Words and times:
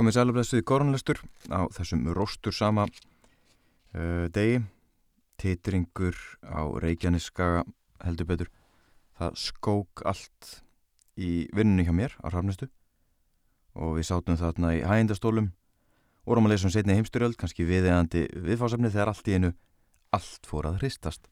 komið 0.00 0.16
sælumlestuði 0.16 0.64
korunlestur 0.64 1.18
á 1.52 1.68
þessum 1.76 2.06
róstur 2.16 2.54
sama 2.56 2.86
uh, 2.88 4.26
degi. 4.32 4.62
Titringur 5.40 6.16
á 6.40 6.64
Reykjaneskaga 6.80 7.66
heldur 8.04 8.28
betur. 8.28 8.48
Það 9.20 9.36
skók 9.40 10.02
allt 10.08 10.62
í 11.20 11.48
vinnunni 11.56 11.84
hjá 11.84 11.92
mér 11.96 12.16
á 12.24 12.32
Rafnistu 12.32 12.70
og 13.76 13.98
við 13.98 14.08
sátum 14.08 14.40
þarna 14.40 14.72
í 14.78 14.80
hægindastólum. 14.88 15.50
Vorum 16.24 16.48
að 16.48 16.54
lesa 16.54 16.68
um 16.70 16.72
setni 16.72 16.96
heimsturöld 16.96 17.36
kannski 17.40 17.68
viðeigandi 17.68 18.24
viðfásefni 18.32 18.92
þegar 18.92 19.12
allt 19.12 19.28
í 19.28 19.36
einu 19.36 19.52
allt 20.16 20.48
fór 20.48 20.70
að 20.70 20.80
hristast. 20.80 21.28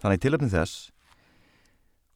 Þannig 0.00 0.24
tilöfni 0.24 0.48
þess 0.52 0.88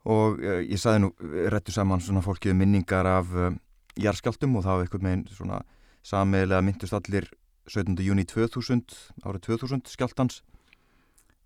og 0.09 0.41
uh, 0.41 0.64
ég 0.64 0.80
saði 0.80 1.05
nú 1.05 1.12
réttu 1.53 1.77
saman 1.77 2.01
svona 2.01 2.25
fólkið 2.25 2.57
minningar 2.57 3.09
af 3.19 3.37
uh, 3.37 3.53
jarðskjáltum 4.01 4.57
og 4.57 4.64
það 4.64 4.80
var 4.80 4.89
eitthvað 4.89 5.09
með 5.11 5.30
svona 5.37 5.62
samiðilega 6.05 6.64
myndust 6.64 6.97
allir 6.97 7.28
17. 7.70 7.97
júni 8.05 8.27
2000 8.28 8.97
árið 9.24 9.47
2000 9.48 9.88
skjáltans 9.88 10.42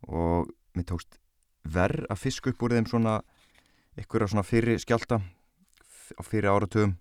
og 0.02 0.51
mér 0.74 0.88
tókst 0.91 1.19
verð 1.62 2.06
að 2.10 2.23
fisk 2.24 2.48
upp 2.51 2.62
úr 2.66 2.74
þeim 2.74 2.88
svona 2.91 3.20
eitthvað 3.98 4.30
svona 4.32 4.46
fyrir 4.46 4.80
skjálta 4.82 5.20
á 6.18 6.23
fyrir 6.27 6.51
áratugum 6.51 6.96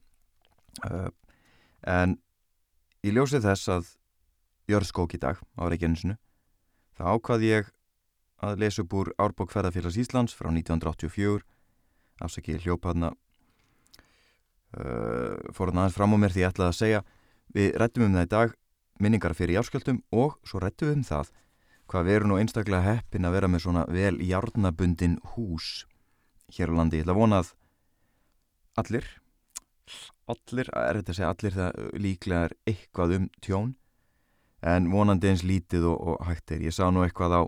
uh, 0.86 1.09
en 1.81 2.17
í 3.05 3.14
ljósið 3.14 3.45
þess 3.48 3.73
að 3.73 3.92
jörðskók 4.70 5.16
í 5.16 5.22
dag 5.23 5.42
á 5.58 5.62
Reykjanesinu 5.66 6.17
þá 6.98 7.03
ákvað 7.16 7.45
ég 7.48 7.73
að 8.44 8.59
lesa 8.62 8.84
upp 8.84 8.94
úr 8.94 9.14
Árbók 9.17 9.53
ferðarfélags 9.53 9.98
Íslands 9.98 10.36
frá 10.38 10.50
1984 10.52 11.42
afsakið 12.22 12.66
hljópaðna 12.66 13.14
uh, 14.78 15.36
fór 15.53 15.72
hann 15.72 15.81
aðeins 15.81 15.98
fram 15.98 16.14
á 16.14 16.17
mér 16.22 16.34
því 16.36 16.42
ég 16.44 16.52
ætlaði 16.52 16.73
að 16.73 16.81
segja 16.81 17.02
við 17.56 17.76
rættum 17.80 18.08
um 18.08 18.18
það 18.18 18.28
í 18.28 18.32
dag 18.34 18.56
minningar 19.04 19.36
fyrir 19.38 19.60
járskjöldum 19.60 20.02
og 20.12 20.40
svo 20.48 20.62
rættum 20.64 20.90
við 20.90 20.98
um 21.00 21.06
það 21.08 21.31
hvað 21.88 22.08
við 22.08 22.17
erum 22.17 22.31
nú 22.31 22.39
einstaklega 22.42 22.95
heppin 22.95 23.28
að 23.28 23.38
vera 23.38 23.50
með 23.52 23.64
svona 23.64 23.86
vel 23.88 24.17
járnabundin 24.20 25.20
hús 25.34 25.86
hér 26.52 26.73
á 26.73 26.78
landi. 26.80 27.00
Ég 27.00 27.06
ætla 27.06 27.16
að 27.16 27.22
vona 27.22 27.42
að 27.44 27.54
allir 28.81 29.08
allir, 30.28 30.67
er 30.76 31.00
þetta 31.00 31.14
að 31.14 31.20
segja 31.20 31.30
allir 31.31 31.56
það 31.56 31.78
líklega 32.04 32.48
er 32.50 32.56
eitthvað 32.67 33.14
um 33.17 33.30
tjón 33.39 33.70
en 34.67 34.89
vonandi 34.92 35.30
eins 35.32 35.45
lítið 35.48 35.88
og, 35.88 36.02
og 36.02 36.28
hægt 36.28 36.52
er. 36.52 36.66
Ég 36.67 36.76
sá 36.76 36.89
nú 36.92 37.06
eitthvað 37.06 37.39
á 37.39 37.42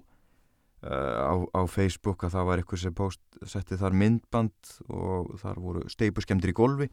Uh, 0.79 0.87
á, 1.27 1.35
á 1.59 1.61
Facebook 1.67 2.21
að 2.23 2.37
það 2.37 2.45
var 2.47 2.61
eitthvað 2.61 2.79
sem 2.79 2.93
post, 2.95 3.19
setti 3.43 3.75
þar 3.75 3.97
myndband 3.99 4.69
og 4.87 5.33
þar 5.41 5.57
voru 5.59 5.81
steipuskemdir 5.91 6.53
í 6.53 6.55
golfi 6.55 6.87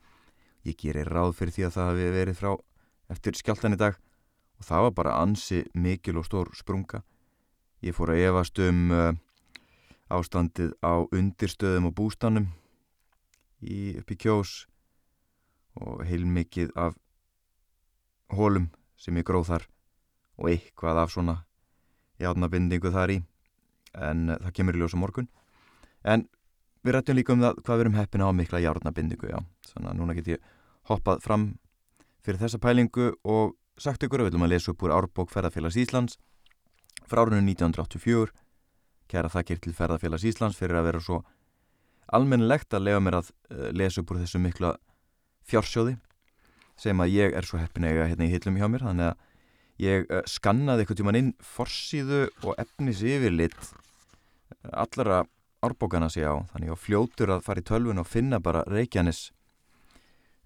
ég 0.67 0.75
gerir 0.81 1.07
ráð 1.07 1.37
fyrir 1.39 1.55
því 1.55 1.67
að 1.69 1.77
það 1.77 1.91
hefði 1.93 2.09
verið 2.17 2.39
frá 2.41 2.49
eftir 3.13 3.37
skjáltan 3.39 3.77
í 3.77 3.81
dag 3.81 3.97
og 4.57 4.67
það 4.67 4.87
var 4.87 4.95
bara 4.97 5.17
ansi 5.21 5.63
mikil 5.75 6.19
og 6.21 6.27
stór 6.27 6.51
sprunga. 6.57 7.03
Ég 7.85 7.95
fór 7.97 8.15
að 8.15 8.23
evast 8.25 8.59
um 8.63 8.91
uh, 8.95 9.13
ástandið 10.13 10.73
á 10.81 11.05
undirstöðum 11.05 11.91
og 11.91 11.97
bústanum 11.99 12.49
í, 13.61 13.99
upp 14.01 14.11
í 14.11 14.17
kjós 14.17 14.65
og 15.77 16.05
heilmikið 16.09 16.73
af 16.79 16.97
hólum 18.33 18.71
sem 18.97 19.17
ég 19.21 19.27
gróð 19.29 19.51
þar 19.51 19.67
og 20.41 20.49
eitthvað 20.51 21.03
af 21.03 21.13
svona 21.13 21.37
játnabindingu 22.23 22.93
þar 22.95 23.13
í. 23.13 23.21
En 23.93 24.31
uh, 24.33 24.41
það 24.47 24.57
kemur 24.57 24.79
í 24.79 24.83
ljósa 24.83 25.01
morgun. 25.01 25.29
En 26.07 26.27
við 26.87 26.97
rættum 26.97 27.19
líka 27.19 27.35
um 27.35 27.45
það 27.45 27.63
hvað 27.63 27.77
við 27.77 27.85
erum 27.85 28.01
heppin 28.01 28.25
á 28.25 28.29
mikla 28.31 28.63
járnabindingu 28.63 29.31
já. 29.31 29.39
þannig 29.73 29.91
að 29.91 30.01
núna 30.01 30.17
get 30.17 30.29
ég 30.37 30.51
hoppað 30.87 31.23
fram 31.25 31.47
fyrir 32.27 32.43
þessa 32.43 32.59
pælingu 32.63 33.13
og 33.23 33.55
sagt 33.79 34.03
ykkur 34.03 34.25
að 34.25 34.29
við 34.29 34.35
viljum 34.35 34.47
að 34.49 34.55
lesa 34.55 34.73
upp 34.73 34.83
úr 34.83 34.95
Árbók 34.97 35.31
Ferðarfélags 35.31 35.79
Íslands 35.79 36.19
frá 37.07 37.23
árunum 37.23 37.47
1984 37.47 38.35
kæra 39.11 39.31
þakkir 39.31 39.63
til 39.63 39.75
Ferðarfélags 39.77 40.27
Íslands 40.27 40.59
fyrir 40.59 40.81
að 40.81 40.89
vera 40.91 41.03
svo 41.05 41.21
almennilegt 42.17 42.75
að 42.75 42.87
lega 42.87 43.03
mér 43.03 43.21
að 43.21 43.31
uh, 43.31 43.71
lesa 43.75 44.03
upp 44.03 44.13
úr 44.13 44.21
þessu 44.23 44.41
mikla 44.43 44.75
fjársjóði 45.47 45.97
sem 46.81 47.01
að 47.01 47.15
ég 47.15 47.39
er 47.39 47.47
svo 47.47 47.61
heppin 47.61 47.87
eiga 47.89 48.09
hérna 48.11 48.27
í 48.27 48.33
hillum 48.35 48.59
hjá 48.59 48.67
mér. 48.69 48.85
Þannig 48.85 49.13
að 49.13 49.87
ég 49.87 50.11
uh, 50.11 50.21
skannaði 50.29 50.85
eitthvað 50.85 51.01
tíman 51.03 51.21
inn 51.21 51.33
forsýðu 51.55 52.27
og 52.45 52.53
efnis 52.63 53.03
yfirlit 53.07 53.57
allara 54.73 55.25
árbókana 55.67 56.11
sé 56.13 56.27
á. 56.27 56.37
Þannig 56.53 56.75
að 56.75 56.83
fljótur 56.85 57.35
að 57.37 57.47
fara 57.47 57.63
í 57.63 57.67
tölvun 57.67 58.03
og 58.03 58.11
finna 58.11 58.43
bara 58.43 58.65
Reykjanes 58.71 59.31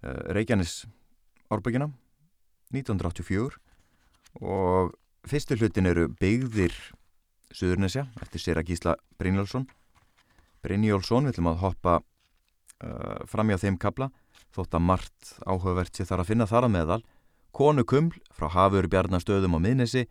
uh, 0.05 0.33
Reykjanes 0.33 0.81
árbókina 1.51 1.89
1984 2.71 3.59
og 4.41 4.93
fyrstu 5.27 5.57
hlutin 5.59 5.89
eru 5.91 6.07
byggðir 6.21 6.75
Suðurnesja 7.51 8.05
eftir 8.23 8.39
Sera 8.39 8.63
Gísla 8.63 8.95
Brynjólfsson. 9.19 9.65
Brynjólfsson 10.63 11.27
við 11.27 11.33
ætlum 11.33 11.49
að 11.51 11.63
hoppa 11.65 11.97
uh, 11.99 13.25
fram 13.27 13.51
hjá 13.51 13.59
þeim 13.59 13.79
kabla 13.81 14.07
þótt 14.55 14.77
að 14.77 14.85
margt 14.87 15.33
áhugavert 15.43 15.95
sé 15.95 16.07
þar 16.07 16.23
að 16.23 16.31
finna 16.31 16.47
þar 16.47 16.69
að 16.69 16.75
meðal. 16.77 17.01
Konu 17.51 17.83
Kuml 17.83 18.15
frá 18.31 18.47
Hafur 18.55 18.87
Bjarnastöðum 18.87 19.59
á 19.59 19.63
miðnesi. 19.63 20.05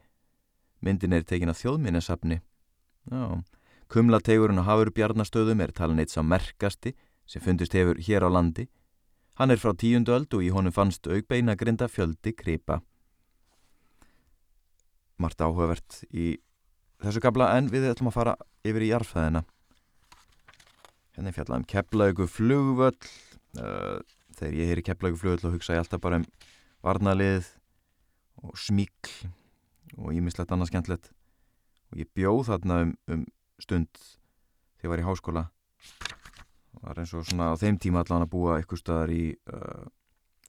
Myndin 0.84 1.16
er 1.16 1.24
tekin 1.24 1.52
að 1.52 1.62
þjóðminnesafni 1.62 2.42
Já 3.08 3.40
Kumlategurinn 3.90 4.60
á 4.62 4.68
Hafur 4.68 4.92
Bjarnastöðum 4.94 5.64
er 5.64 5.72
talan 5.74 5.98
eitt 5.98 6.12
sá 6.12 6.22
merkasti 6.22 6.92
sem 7.26 7.42
fundist 7.42 7.74
hefur 7.74 7.98
hér 7.98 8.22
á 8.22 8.30
landi. 8.30 8.68
Hann 9.40 9.48
er 9.48 9.56
frá 9.56 9.70
tíundu 9.72 10.12
öld 10.12 10.34
og 10.36 10.42
í 10.44 10.50
honum 10.52 10.72
fannst 10.76 11.06
augbeina 11.08 11.54
grinda 11.56 11.86
fjöldi 11.88 12.34
kripa. 12.36 12.82
Marta 15.16 15.46
áhugavert 15.48 16.02
í 16.12 16.34
þessu 17.00 17.22
kabla 17.24 17.46
en 17.56 17.70
við 17.72 17.86
ætlum 17.88 18.10
að 18.10 18.18
fara 18.18 18.34
yfir 18.68 18.84
í 18.84 18.90
jarfæðina. 18.90 19.40
Hérna 21.16 21.32
er 21.32 21.36
fjallað 21.38 21.56
um 21.56 21.64
kepplaugu 21.72 22.26
flugvöll. 22.28 23.08
Þegar 23.56 24.58
ég 24.58 24.68
heyri 24.74 24.84
kepplaugu 24.84 25.22
flugvöll 25.22 25.48
og 25.48 25.56
hugsa 25.56 25.78
ég 25.78 25.86
alltaf 25.86 26.02
bara 26.04 26.18
um 26.20 26.26
varnalið 26.84 27.48
og 28.44 28.60
smíkl 28.60 29.30
og 29.96 30.12
ímislegt 30.20 30.52
annað 30.52 30.74
skemmtilegt. 30.74 31.08
Og 31.94 32.04
ég 32.04 32.12
bjóð 32.12 32.44
þarna 32.52 32.82
um, 32.84 32.92
um 33.08 33.24
stund 33.56 33.88
þegar 34.04 34.84
ég 34.84 34.92
var 34.92 35.04
í 35.06 35.08
háskóla 35.08 35.46
það 36.74 36.86
var 36.88 37.00
eins 37.02 37.14
og 37.14 37.26
svona 37.26 37.50
á 37.52 37.60
þeim 37.60 37.78
tíma 37.82 38.04
allan 38.04 38.26
að 38.26 38.32
búa 38.34 38.56
eitthvað 38.58 38.82
staðar 38.82 39.12
í 39.14 39.24
uh, 39.52 39.84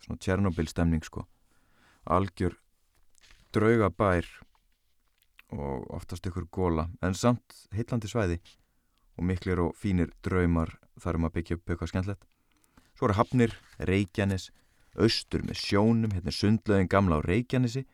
svona 0.06 0.22
Tjernobyl 0.22 0.68
stemning 0.70 1.06
sko. 1.06 1.26
Algjör 2.06 2.58
draugabær 3.54 4.28
og 5.52 5.88
oftast 5.92 6.28
ykkur 6.30 6.48
góla 6.48 6.88
en 7.04 7.18
samt 7.18 7.66
heitlandi 7.76 8.10
svæði 8.10 8.40
og 9.20 9.28
miklir 9.28 9.60
og 9.60 9.76
fínir 9.76 10.14
draumar 10.24 10.78
þar 11.02 11.20
um 11.20 11.28
að 11.28 11.36
byggja 11.38 11.58
upp 11.58 11.74
eitthvað 11.74 11.92
skemmtlegt 11.92 12.28
svo 12.96 13.10
eru 13.10 13.18
Hafnir, 13.18 13.56
Reykjanes 13.80 14.50
austur 15.00 15.44
með 15.48 15.60
sjónum, 15.60 16.12
hérna 16.16 16.34
sundlaugin 16.36 16.90
gamla 16.92 17.20
á 17.20 17.26
Reykjanesi 17.26 17.86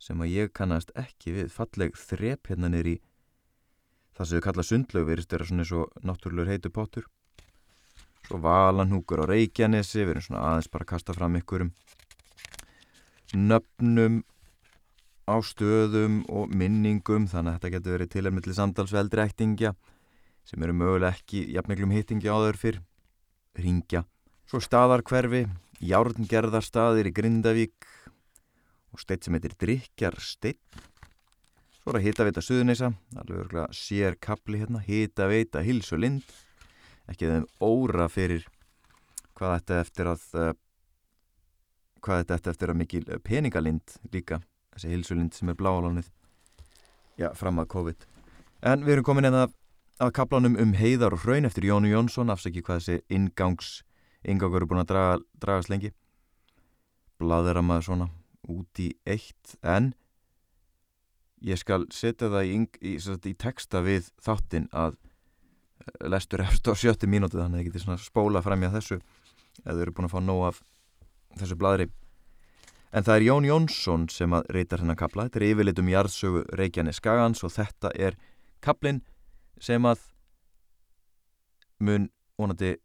sem 0.00 0.20
að 0.20 0.34
ég 0.34 0.52
kannast 0.54 0.92
ekki 0.98 1.32
við. 1.34 1.50
Falleg 1.54 1.96
þrep 1.98 2.50
hérna 2.50 2.70
nýri 2.70 2.98
það 4.14 4.26
sem 4.26 4.38
við 4.38 4.44
kalla 4.46 4.66
sundlaug 4.66 5.08
verist 5.08 5.32
vera 5.34 5.48
svona 5.48 5.64
eins 5.64 5.74
og 5.74 6.04
náttúrulegur 6.06 6.52
heitu 6.52 6.70
pottur 6.74 7.08
svo 8.24 8.40
valanhúkur 8.42 9.24
á 9.24 9.30
Reykjanesi 9.30 10.02
við 10.02 10.14
erum 10.14 10.26
svona 10.26 10.44
aðeins 10.50 10.70
bara 10.72 10.86
að 10.86 10.92
kasta 10.94 11.16
fram 11.16 11.36
ykkurum 11.40 11.72
nöfnum 13.34 14.22
á 15.24 15.36
stöðum 15.40 16.22
og 16.28 16.52
minningum 16.52 17.28
þannig 17.30 17.54
að 17.54 17.58
þetta 17.58 17.72
getur 17.74 17.96
verið 17.96 18.12
tilhemmilli 18.14 18.56
samtalsveldri 18.56 19.24
ættingja 19.24 19.74
sem 20.44 20.62
eru 20.62 20.76
möguleg 20.76 21.16
ekki 21.16 21.44
jafnmiklum 21.54 21.94
hittingja 21.96 22.34
áður 22.36 22.58
fyrr. 22.60 22.80
Ringja, 23.54 24.02
svo 24.50 24.58
staðarkverfi 24.60 25.44
járngerðarstaðir 25.84 27.08
í 27.08 27.14
Grindavík 27.14 27.86
og 28.92 29.00
steitt 29.02 29.24
sem 29.26 29.36
heitir 29.36 29.54
Drykjar 29.60 30.18
steitt 30.18 30.82
Svo 31.84 31.92
er 31.92 31.98
að 31.98 32.06
hita 32.06 32.24
veita 32.24 32.40
suðuneysa, 32.40 32.88
alveg 33.12 33.40
örgulega 33.42 33.76
sér 33.76 34.14
kapli 34.16 34.56
hérna, 34.56 34.80
hita 34.80 35.26
veita 35.28 35.60
hils 35.60 35.90
og 35.92 36.00
lind, 36.00 36.30
ekki 37.10 37.30
þeim 37.30 37.46
óra 37.64 38.08
fyrir 38.12 38.46
hvað 39.34 39.56
þetta 39.56 39.80
eftir 39.82 40.10
að, 40.10 40.26
uh, 40.38 40.52
hvað 42.04 42.22
þetta 42.24 42.54
eftir 42.54 42.72
að 42.72 42.80
mikil 42.80 43.04
peningalind 43.26 43.96
líka, 44.12 44.40
þessi 44.74 44.92
hils 44.92 45.10
og 45.12 45.20
lind 45.20 45.34
sem 45.36 45.50
er 45.50 45.58
bláalónið, 45.58 46.10
já, 47.20 47.30
fram 47.38 47.60
að 47.62 47.70
COVID. 47.74 48.06
En 48.64 48.84
við 48.86 48.96
erum 48.96 49.08
komin 49.10 49.28
hérna 49.28 49.48
að 50.02 50.14
kaplanum 50.16 50.56
um 50.60 50.72
heiðar 50.74 51.14
og 51.14 51.24
hraun 51.24 51.46
eftir 51.46 51.68
Jónu 51.68 51.90
Jónsson, 51.92 52.32
afsaki 52.32 52.62
hvað 52.64 52.80
þessi 52.80 53.02
ingangs, 53.14 53.82
ingangur 54.24 54.62
eru 54.62 54.70
búin 54.70 54.82
að 54.82 54.90
draga, 54.94 55.18
dragast 55.42 55.70
lengi, 55.70 55.92
blaður 57.20 57.60
að 57.60 57.68
maður 57.68 57.88
svona 57.88 58.08
út 58.50 58.80
í 58.82 58.90
eitt, 59.06 59.54
en 59.62 59.92
ég 61.44 61.60
skal 61.60 61.84
setja 61.92 62.30
það 62.32 62.50
í, 62.50 62.56
í, 62.80 62.94
í 62.98 63.34
texta 63.38 63.82
við 63.84 64.08
þáttinn 64.24 64.68
að 64.72 64.96
eh, 64.96 65.13
lestur 66.08 66.44
eftir 66.44 66.72
á 66.72 66.80
sjötti 66.80 67.10
mínúti 67.10 67.38
þannig 67.38 67.60
að 67.60 67.74
það 67.74 67.82
getur 67.82 68.06
spóla 68.06 68.42
fram 68.44 68.62
í 68.62 68.68
að 68.70 68.78
þessu 68.78 69.00
eða 69.64 69.76
þau 69.76 69.82
eru 69.84 69.94
búin 69.96 70.08
að 70.08 70.14
fá 70.14 70.20
nóg 70.24 70.46
af 70.48 70.62
þessu 71.40 71.58
bladri 71.60 71.88
En 72.94 73.02
það 73.02 73.16
er 73.16 73.24
Jón 73.26 73.46
Jónsson 73.48 74.02
sem 74.12 74.34
að 74.36 74.50
reytar 74.54 74.78
hennar 74.84 74.94
kapla. 74.94 75.24
Þetta 75.26 75.40
er 75.40 75.44
yfirleitum 75.48 75.88
jarðsögu 75.90 76.42
Reykjanes 76.54 77.00
Skagans 77.00 77.42
og 77.42 77.50
þetta 77.50 77.90
er 77.98 78.14
kaplinn 78.62 79.00
sem 79.58 79.82
að 79.82 80.04
mun 81.82 82.06
vonandi 82.38 82.76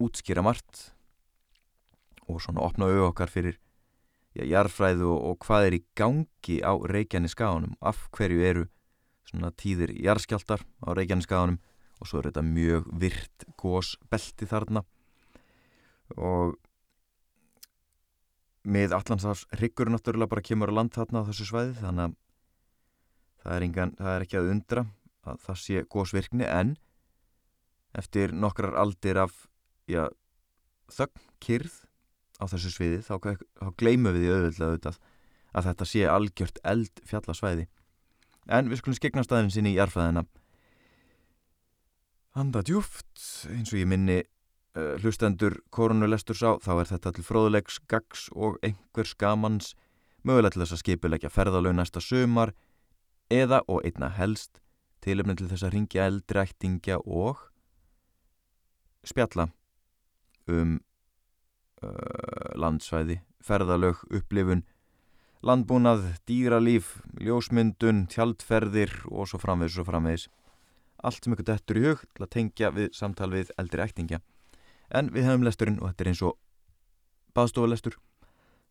útskýra 0.00 0.40
margt 0.44 0.94
og 2.24 2.40
svona 2.40 2.64
opna 2.64 2.88
auð 2.88 3.10
okkar 3.10 3.32
fyrir 3.32 3.60
jarðfræðu 4.36 5.10
og, 5.12 5.20
og 5.28 5.44
hvað 5.44 5.68
er 5.68 5.76
í 5.76 5.84
gangi 5.96 6.56
á 6.64 6.72
Reykjanes 6.80 7.36
Skaganum. 7.36 7.76
Af 7.84 8.08
hverju 8.16 8.48
eru 8.48 8.64
svona 9.28 9.52
tíðir 9.60 9.92
jarðskjáltar 9.92 10.64
á 10.64 10.88
Reykjanes 10.96 11.28
Skaganum 11.28 11.60
og 12.00 12.08
svo 12.08 12.20
er 12.20 12.30
þetta 12.30 12.44
mjög 12.46 12.90
virt 13.00 13.46
gósbelti 13.60 14.48
þarna. 14.48 14.84
Og 16.16 16.56
með 18.66 18.94
Allandsafs 18.96 19.46
riggur 19.60 19.90
náttúrulega 19.90 20.30
bara 20.30 20.44
kemur 20.44 20.72
að 20.72 20.80
land 20.80 20.94
þarna 20.96 21.22
á 21.22 21.28
þessu 21.28 21.46
svæði 21.48 21.74
þannig 21.78 22.06
að 22.08 22.16
það 23.42 23.56
er, 23.56 23.66
engan, 23.66 23.92
það 23.98 24.12
er 24.12 24.24
ekki 24.26 24.38
að 24.40 24.50
undra 24.52 24.84
að 25.26 25.42
það 25.44 25.60
sé 25.62 25.82
gósvirkni 25.94 26.46
en 26.50 26.72
eftir 27.96 28.34
nokkrar 28.34 28.74
aldir 28.78 29.20
af 29.22 29.36
já, 29.90 30.08
þögn, 30.92 31.22
kyrð 31.42 31.76
á 32.42 32.44
þessu 32.50 32.72
sviði 32.74 33.02
þá, 33.06 33.14
þá 33.56 33.68
gleymum 33.78 34.16
við 34.16 34.26
því 34.26 34.32
auðvitað 34.34 34.66
auðvitað 34.66 34.98
að 35.56 35.68
þetta 35.70 35.88
sé 35.88 36.02
algjört 36.10 36.58
eld 36.66 37.02
fjallasvæði 37.08 37.68
en 38.58 38.70
við 38.70 38.82
skulum 38.82 38.98
skegna 38.98 39.24
staðin 39.24 39.54
sinni 39.54 39.72
í 39.72 39.78
jarfæðina 39.78 40.26
Handa 42.36 42.60
djúft 42.60 43.22
eins 43.48 43.70
og 43.72 43.78
ég 43.80 43.88
minni 43.88 44.18
uh, 44.20 44.98
hlustendur 45.00 45.54
koronulesturs 45.72 46.42
á 46.44 46.60
þá 46.60 46.72
er 46.82 46.90
þetta 46.90 47.12
til 47.16 47.24
fróðulegs, 47.24 47.78
gags 47.88 48.26
og 48.36 48.58
einhvers 48.60 49.14
gamans 49.16 49.70
mögulega 50.20 50.52
til 50.52 50.64
þess 50.66 50.76
að 50.76 50.82
skipilegja 50.82 51.30
ferðalög 51.32 51.78
næsta 51.78 52.02
sömar 52.04 52.52
eða 53.32 53.62
og 53.72 53.88
einna 53.88 54.10
helst 54.12 54.60
tilöfni 55.00 55.38
til 55.40 55.48
þess 55.48 55.64
að 55.64 55.78
ringja 55.78 56.10
eldræktingja 56.10 57.00
og 57.08 57.40
spjalla 59.06 59.48
um 60.52 60.76
uh, 61.80 62.52
landsvæði, 62.52 63.22
ferðalög, 63.40 64.04
upplifun, 64.12 64.66
landbúnað, 65.40 66.04
dýralíf, 66.28 66.98
ljósmyndun, 67.16 68.04
tjaldferðir 68.12 68.92
og 69.08 69.30
svo 69.30 69.40
framvegis 69.40 69.80
og 69.80 69.88
framvegis. 69.88 70.28
Allt 71.04 71.24
sem 71.24 71.34
ykkur 71.34 71.48
dettur 71.50 71.80
í 71.80 71.84
hug 71.84 72.02
til 72.06 72.24
að 72.24 72.32
tengja 72.32 72.72
við 72.74 72.90
samtal 72.96 73.30
við 73.34 73.52
eldri 73.60 73.84
ættingja. 73.84 74.20
En 74.90 75.10
við 75.12 75.28
hefum 75.28 75.44
lesturinn 75.46 75.80
og 75.80 75.90
þetta 75.90 76.04
er 76.04 76.10
eins 76.12 76.22
og 76.24 76.36
baðstofalestur. 77.36 77.98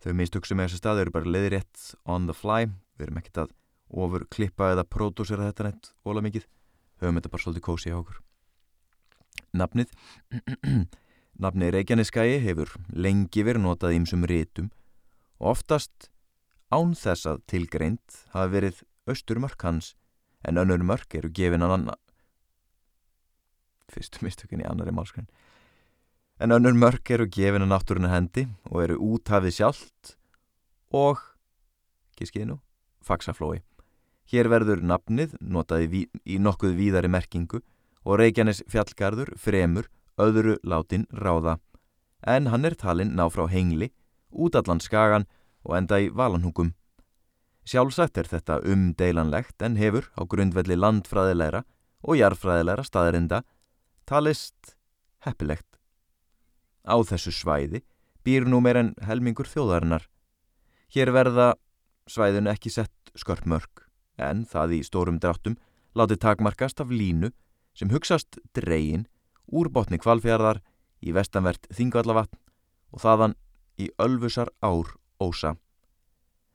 Þau 0.01 0.13
mistug 0.17 0.47
sem 0.47 0.59
er 0.59 0.69
þessi 0.69 0.81
stað 0.81 1.03
eru 1.03 1.15
bara 1.15 1.31
leiðrétt 1.31 1.95
on 2.05 2.27
the 2.29 2.35
fly. 2.35 2.69
Við 2.97 3.07
erum 3.07 3.21
ekkert 3.21 3.41
að 3.45 3.55
ofur 4.05 4.25
klippa 4.31 4.71
eða 4.73 4.87
pródúsera 4.87 5.49
þetta 5.49 5.69
neitt 5.69 5.91
óla 6.05 6.23
mikið. 6.25 6.47
Höfum 7.01 7.19
þetta 7.19 7.33
bara 7.33 7.45
svolítið 7.45 7.67
kósi 7.67 7.93
á 7.93 7.99
okkur. 7.99 8.21
Nafnið 9.55 9.91
Nafnið 11.43 11.73
Reykjaneskæi 11.75 12.39
hefur 12.45 12.69
lengi 12.95 13.43
verið 13.43 13.65
notað 13.65 13.97
ímsum 13.97 14.23
rítum 14.23 14.69
og 15.35 15.49
oftast 15.51 16.07
án 16.71 16.93
þess 16.95 17.27
að 17.27 17.41
tilgreint 17.51 18.19
hafa 18.31 18.47
verið 18.53 18.79
austurmörk 19.11 19.65
hans 19.67 19.89
en 20.47 20.61
önnur 20.61 20.85
mörk 20.87 21.17
eru 21.19 21.31
gefin 21.35 21.65
að 21.65 21.73
anna 21.75 21.97
fyrstu 23.93 24.25
mistökinn 24.25 24.63
í 24.63 24.69
annari 24.69 24.93
málskræn 24.95 25.29
en 26.39 26.51
önnur 26.51 26.75
mörk 26.75 27.11
eru 27.15 27.29
gefin 27.31 27.67
að 27.67 27.71
náttúruna 27.73 28.11
hendi 28.11 28.47
og 28.71 28.81
eru 28.83 28.99
úthafið 29.13 29.59
sjálft 29.59 30.17
og 30.91 31.21
kiskiðinu, 32.15 32.59
faksaflói 33.03 33.61
hér 34.31 34.49
verður 34.49 34.81
nafnið 34.81 35.35
notaði 35.41 36.05
í 36.25 36.39
nokkuð 36.41 36.75
víðari 36.79 37.11
merkingu 37.11 37.61
og 38.05 38.19
Reykjanes 38.21 38.63
fjallgarður 38.69 39.33
fremur 39.41 39.89
öðru 40.21 40.57
látin 40.63 41.05
ráða. 41.11 41.59
En 42.25 42.49
hann 42.49 42.65
er 42.65 42.75
talinn 42.77 43.13
ná 43.17 43.27
frá 43.29 43.45
hengli, 43.51 43.91
útallan 44.31 44.81
skagan 44.81 45.27
og 45.65 45.75
enda 45.77 45.99
í 46.01 46.09
valanhúkum. 46.09 46.73
Sjálfsagt 47.65 48.17
er 48.17 48.29
þetta 48.29 48.61
umdeilanlegt 48.61 49.61
en 49.65 49.77
hefur 49.77 50.09
á 50.13 50.21
grundvelli 50.29 50.77
landfræðilegra 50.77 51.63
og 52.05 52.19
jarfræðilegra 52.19 52.85
staðarinda 52.85 53.41
talist 54.05 54.75
heppilegt. 55.25 55.79
Á 56.85 56.95
þessu 57.01 57.33
svæði 57.33 57.81
býr 58.25 58.45
nú 58.49 58.61
meir 58.61 58.77
en 58.79 58.93
helmingur 59.05 59.49
þjóðarinnar. 59.49 60.05
Hér 60.93 61.11
verða 61.13 61.53
svæðinu 62.09 62.51
ekki 62.53 62.71
sett 62.73 63.11
skörpmörk 63.17 63.85
en 64.21 64.45
það 64.45 64.77
í 64.77 64.81
stórum 64.85 65.19
dráttum 65.19 65.57
láti 65.97 66.17
takmarkast 66.21 66.81
af 66.81 66.93
línu 66.93 67.31
sem 67.75 67.91
hugsast 67.91 68.39
dreyin 68.55 69.07
úr 69.51 69.69
botni 69.73 69.99
kvalfjörðar 70.01 70.61
í 71.05 71.13
vestanvert 71.15 71.67
Þingvallavatn 71.73 72.39
og 72.95 73.01
þaðan 73.03 73.35
í 73.81 73.89
Ölfusar 73.99 74.51
ár 74.63 74.95
ósa. 75.19 75.55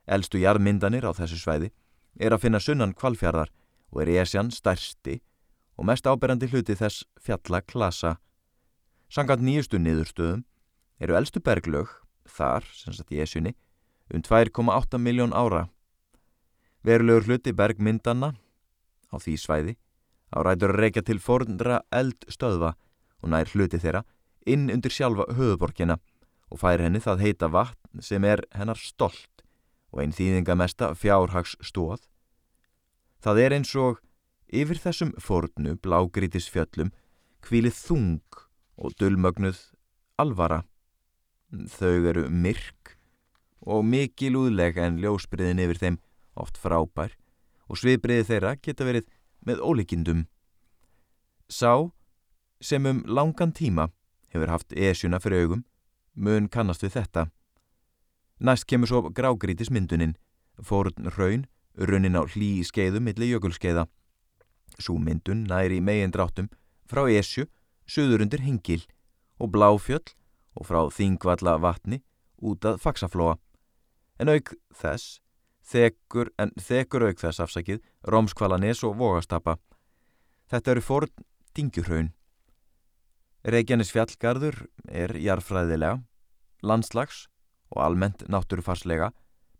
Elstu 0.06 0.40
jarðmyndanir 0.40 1.04
á 1.06 1.12
þessu 1.14 1.38
sveiði 1.38 1.70
er 2.18 2.34
að 2.34 2.46
finna 2.46 2.60
sunnan 2.62 2.94
kvalfjörðar 2.96 3.52
og 3.90 4.02
er 4.02 4.14
Esjan 4.22 4.50
stærsti 4.54 5.20
og 5.80 5.88
mest 5.88 6.04
áberandi 6.04 6.50
hluti 6.52 6.76
þess 6.76 7.06
fjalla 7.24 7.62
klasa. 7.64 8.18
Sangant 9.08 9.40
nýjustu 9.40 9.80
niðurstöðum 9.80 10.44
eru 11.00 11.16
elstu 11.16 11.40
berglög 11.40 11.88
þar, 12.28 12.66
sem 12.76 12.92
sagt 12.92 13.14
í 13.16 13.22
Esjunni, 13.24 13.54
um 14.12 14.20
2,8 14.20 15.00
miljón 15.00 15.32
ára. 15.32 15.70
Verulegur 16.84 17.30
hluti 17.30 17.56
bergmyndanna 17.56 18.34
á 19.08 19.16
því 19.16 19.34
svæði 19.40 19.74
á 20.36 20.44
rætur 20.44 20.74
að 20.74 20.82
reykja 20.84 21.02
til 21.08 21.18
forndra 21.18 21.80
eldstöðva 21.90 22.74
og 23.24 23.32
nær 23.32 23.48
hluti 23.54 23.80
þeirra 23.80 24.04
inn 24.46 24.68
undir 24.72 24.92
sjálfa 24.92 25.26
höfuborkina 25.32 25.96
og 26.50 26.60
fær 26.60 26.84
henni 26.84 27.00
það 27.00 27.24
heita 27.24 27.48
vatn 27.48 28.04
sem 28.04 28.24
er 28.24 28.44
hennar 28.52 28.78
stolt 28.78 29.44
og 29.90 30.04
einn 30.04 30.14
þýðingamesta 30.14 30.92
fjárhags 30.94 31.56
stóð. 31.64 32.04
Það 33.24 33.42
er 33.44 33.56
eins 33.56 33.72
og 33.76 33.98
yfir 34.52 34.80
þessum 34.82 35.12
fornu 35.20 35.76
blágrítis 35.82 36.48
fjöllum 36.50 36.92
kvílið 37.44 37.76
þung 37.76 38.40
og 38.80 38.96
dullmögnuð 39.00 39.60
alvara. 40.20 40.62
Þau 41.50 42.10
eru 42.12 42.26
myrk 42.30 42.96
og 43.60 43.84
mikil 43.84 44.36
úðlega 44.40 44.86
en 44.86 45.00
ljósbriðin 45.02 45.62
yfir 45.64 45.80
þeim 45.80 45.98
oft 46.40 46.60
frábær 46.60 47.16
og 47.70 47.80
sviðbriði 47.80 48.26
þeirra 48.28 48.56
geta 48.58 48.86
verið 48.86 49.08
með 49.46 49.62
ólíkindum. 49.64 50.26
Sá 51.50 51.90
sem 52.60 52.86
um 52.86 53.02
langan 53.06 53.52
tíma 53.56 53.90
hefur 54.30 54.52
haft 54.52 54.72
esjuna 54.76 55.20
fyrir 55.20 55.46
augum 55.46 55.64
mun 56.14 56.48
kannast 56.48 56.84
við 56.84 56.96
þetta. 56.98 57.28
Næst 58.40 58.66
kemur 58.68 58.88
svo 58.88 59.00
grágrítismyndunin, 59.12 60.16
fórun 60.64 61.10
raun, 61.16 61.46
runnin 61.76 62.16
á 62.16 62.24
hlý 62.24 62.60
skeiðum 62.64 63.06
millir 63.08 63.36
jökulskeiða. 63.36 63.86
Sú 64.80 64.96
myndun 64.98 65.44
næri 65.44 65.80
megin 65.80 66.12
dráttum 66.14 66.48
frá 66.88 67.04
esju, 67.12 67.46
söður 67.86 68.24
undir 68.24 68.40
hengil 68.40 68.82
og 69.38 69.52
bláfjöll 69.54 70.14
og 70.56 70.66
frá 70.66 70.80
þingvalla 70.90 71.58
vatni 71.60 72.00
út 72.40 72.64
að 72.64 72.80
faksaflóa. 72.82 73.36
En 74.20 74.32
auk 74.32 74.54
þess 74.74 75.20
þekur, 75.70 76.32
en 76.40 76.52
þekur 76.56 77.10
auk 77.10 77.20
þess 77.20 77.42
afsakið, 77.44 77.80
Rómskvalanes 78.02 78.82
og 78.86 78.96
Vogastapa. 78.98 79.58
Þetta 80.50 80.74
eru 80.74 80.84
fórn 80.84 81.26
dingjurhaun. 81.56 82.12
Reykjanes 83.44 83.92
fjallgarður 83.94 84.66
er 84.88 85.14
jarfræðilega, 85.16 86.02
landslags 86.66 87.26
og 87.70 87.84
almennt 87.86 88.26
náttúrufarslega 88.28 89.12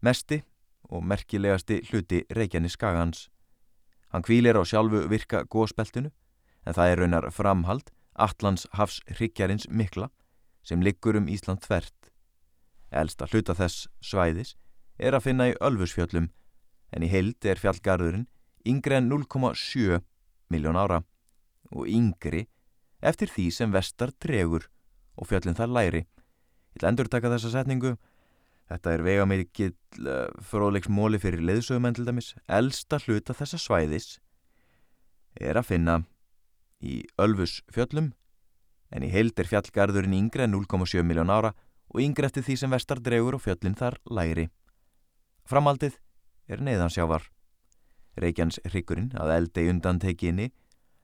mesti 0.04 0.42
og 0.90 1.04
merkilegasti 1.06 1.80
hluti 1.88 2.24
Reykjanes 2.34 2.76
skagans. 2.76 3.28
Hann 4.10 4.26
kvílir 4.26 4.58
á 4.58 4.62
sjálfu 4.66 5.06
virka 5.10 5.44
góspeltinu 5.46 6.10
en 6.66 6.76
það 6.76 6.90
er 6.90 7.00
raunar 7.00 7.30
framhald 7.34 7.92
Allands 8.20 8.66
hafs 8.76 9.00
hryggjarins 9.08 9.68
mikla 9.70 10.10
sem 10.66 10.82
liggur 10.82 11.16
um 11.16 11.28
Ísland 11.30 11.62
þvert. 11.64 12.10
Elsta 12.90 13.28
hluta 13.30 13.54
þess 13.54 13.86
svæðis 14.02 14.56
er 14.98 15.14
að 15.14 15.28
finna 15.28 15.48
í 15.50 15.56
Ölfusfjöllum 15.62 16.28
en 16.90 17.06
í 17.06 17.10
heild 17.10 17.46
er 17.46 17.60
fjallgarðurinn 17.62 18.26
yngri 18.66 18.98
en 18.98 19.08
0,7 19.08 20.02
miljón 20.50 20.76
ára 20.76 21.00
og 21.70 21.86
yngri 21.88 22.48
eftir 23.00 23.30
því 23.30 23.46
sem 23.54 23.72
vestar 23.72 24.12
dregur 24.20 24.66
og 25.16 25.30
fjöllin 25.30 25.56
þar 25.56 25.72
læri. 25.76 26.02
Ég 26.74 26.80
vil 26.80 26.88
endur 26.90 27.08
taka 27.10 27.30
þessa 27.32 27.52
setningu. 27.54 27.96
Þetta 28.70 28.92
er 28.94 29.02
vega 29.02 29.26
mikill 29.26 29.74
uh, 30.06 30.28
fróðleiksmóli 30.46 31.18
fyrir 31.18 31.42
leðsögumenn 31.42 31.96
til 31.96 32.06
dæmis. 32.06 32.34
Elsta 32.46 33.00
hluta 33.02 33.34
þessa 33.34 33.58
svæðis 33.58 34.20
er 35.40 35.58
að 35.58 35.72
finna 35.72 35.96
í 36.80 37.00
Ölfusfjöllum 37.20 38.12
en 38.90 39.06
í 39.06 39.10
heild 39.10 39.38
er 39.38 39.50
fjallgarðurinn 39.50 40.16
yngri 40.16 40.46
en 40.46 40.54
0,7 40.54 41.02
miljón 41.06 41.32
ára 41.34 41.52
og 41.90 42.02
yngre 42.02 42.30
eftir 42.30 42.46
því 42.46 42.56
sem 42.60 42.74
vestar 42.74 43.02
dregur 43.02 43.36
og 43.38 43.42
fjöllin 43.42 43.76
þar 43.78 43.98
læri. 44.06 44.46
Framaldið 45.50 45.98
er 46.50 46.62
neðansjávar. 46.62 47.26
Reykjans 48.20 48.60
hrygurinn 48.66 49.10
að 49.18 49.34
eldi 49.36 49.66
undan 49.70 49.98
tekinni 50.02 50.50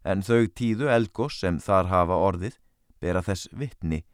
en 0.06 0.22
þau 0.22 0.46
tíðu 0.54 0.90
eldgós 0.92 1.40
sem 1.42 1.58
þar 1.62 1.90
hafa 1.90 2.18
orðið 2.28 2.60
bera 3.02 3.22
þess 3.26 3.50
vittni 3.50 4.04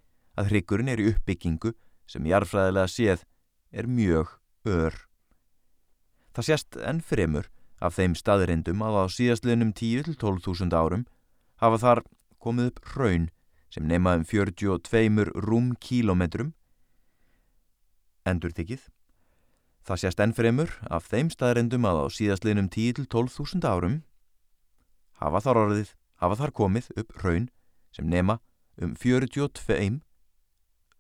að 0.40 0.52
hrygurinn 0.52 0.92
er 0.92 1.00
í 1.00 1.11
uppbyggingu 1.12 1.75
sem 2.09 2.25
jarfræðilega 2.28 2.88
séð 2.88 3.26
er 3.73 3.88
mjög 3.88 4.37
ör. 4.69 4.95
Það 6.33 6.49
sést 6.49 6.79
enn 6.81 7.02
fremur 7.05 7.49
af 7.83 7.97
þeim 7.99 8.14
staðrindum 8.17 8.83
að 8.85 8.99
á 9.00 9.05
síðastliðnum 9.17 9.73
10-12.000 9.76 10.76
árum 10.76 11.07
hafa 11.61 11.81
þar 11.83 12.02
komið 12.43 12.73
upp 12.73 12.93
raun 12.97 13.29
sem 13.73 13.87
neymaðum 13.88 14.25
42 14.29 15.33
rúmkílometrum 15.47 16.52
endur 18.29 18.55
þykið. 18.55 18.87
Það 19.83 20.00
sést 20.05 20.21
enn 20.23 20.35
fremur 20.37 20.76
af 20.87 21.09
þeim 21.11 21.33
staðrindum 21.33 21.88
að 21.88 22.05
á 22.05 22.07
síðastliðnum 22.14 22.69
10-12.000 22.71 23.67
árum 23.67 23.99
hafa 25.19 25.43
þar 25.43 25.62
orðið, 25.64 25.91
hafa 26.23 26.38
þar 26.38 26.55
komið 26.61 26.91
upp 27.02 27.19
raun 27.25 27.49
sem 27.93 28.07
neyma 28.09 28.38
um 28.81 28.95
42 28.97 30.00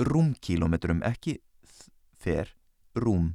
rúmkílometrum, 0.02 1.02
ekki 1.06 1.38
fer 2.18 2.50
rúm. 2.98 3.34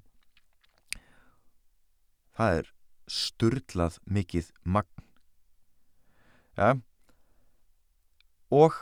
Það 2.37 2.59
er 2.59 2.69
sturdlað 3.07 3.97
mikið 4.05 4.51
magn. 4.63 5.05
Ja. 6.57 6.75
Og 8.53 8.75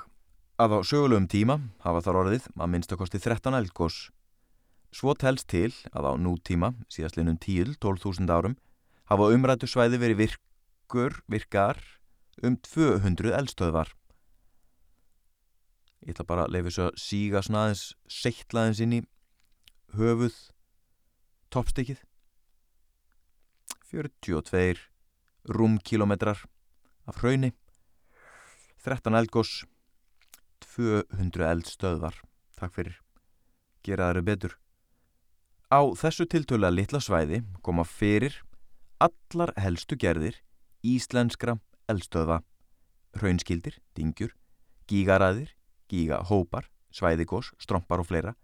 að 0.62 0.78
á 0.78 0.80
sögulegum 0.88 1.28
tíma 1.32 1.58
hafa 1.84 2.04
þar 2.06 2.20
orðið 2.24 2.50
að 2.56 2.72
minnstakosti 2.74 3.20
13 3.20 3.58
eldgós. 3.58 3.98
Svo 4.96 5.16
telst 5.20 5.50
til 5.52 5.74
að 5.92 6.08
á 6.08 6.14
nútíma, 6.16 6.72
síðastlinnum 6.88 7.36
10-12.000 7.44 8.32
árum, 8.32 8.56
hafa 9.12 9.32
umrættu 9.36 9.68
svæði 9.68 10.00
verið 10.00 10.22
virkur, 10.24 11.20
virkar 11.28 11.82
um 12.44 12.56
200 12.56 13.36
eldstöðvar. 13.36 13.92
Ég 16.06 16.16
ætla 16.16 16.28
bara 16.30 16.46
að 16.46 16.56
leiði 16.56 16.72
svo 16.76 16.88
að 16.88 17.00
síga 17.02 17.42
svona 17.44 17.66
aðeins 17.66 17.86
seittlaðins 18.08 18.82
inn 18.86 18.96
í 19.00 19.02
höfuð 19.98 20.38
toppstykkið. 21.54 22.02
42 23.92 24.82
rúmkilometrar 25.46 26.42
af 27.06 27.22
hrauni, 27.22 27.54
13 28.84 29.16
eldgós, 29.18 29.64
200 30.66 31.46
eldstöðvar. 31.52 32.18
Takk 32.56 32.74
fyrir, 32.76 32.98
geraður 33.86 34.26
betur. 34.26 34.58
Á 35.70 35.82
þessu 35.98 36.28
tiltölu 36.30 36.68
að 36.68 36.78
litla 36.80 37.02
svæði 37.02 37.42
koma 37.66 37.86
fyrir 37.86 38.38
allar 39.02 39.52
helstu 39.60 39.98
gerðir 40.00 40.38
íslenskra 40.86 41.58
eldstöða, 41.92 42.42
hraunskildir, 43.18 43.80
dingjur, 43.98 44.34
gígaræðir, 44.90 45.52
gígahópar, 45.90 46.70
svæðigós, 46.94 47.52
strompar 47.62 48.02
og 48.02 48.10
fleira 48.10 48.36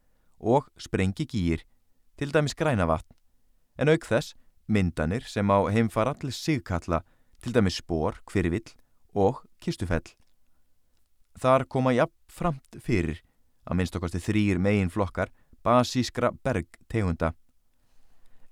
og 0.42 0.68
sprengi 0.82 1.28
gýr, 1.30 1.64
til 2.22 2.30
dæmis 2.30 2.54
græna 2.54 2.86
vatn, 2.86 3.16
en 3.82 3.90
auk 3.90 4.04
þess 4.06 4.36
myndanir 4.70 5.24
sem 5.26 5.50
á 5.50 5.58
heimfara 5.74 6.14
allir 6.14 6.36
sigkalla, 6.38 7.00
til 7.42 7.56
dæmis 7.56 7.80
spór, 7.82 8.20
hverfill 8.30 8.76
og 9.18 9.40
kistufell. 9.58 10.06
Þar 11.42 11.66
koma 11.66 11.96
jafn 11.98 12.14
framt 12.30 12.78
fyrir 12.78 13.24
að 13.66 13.80
minnst 13.80 13.98
okkasti 13.98 14.22
þrýr 14.22 14.62
megin 14.62 14.94
flokkar 14.94 15.34
basískra 15.66 16.30
bergtegunda. 16.46 17.34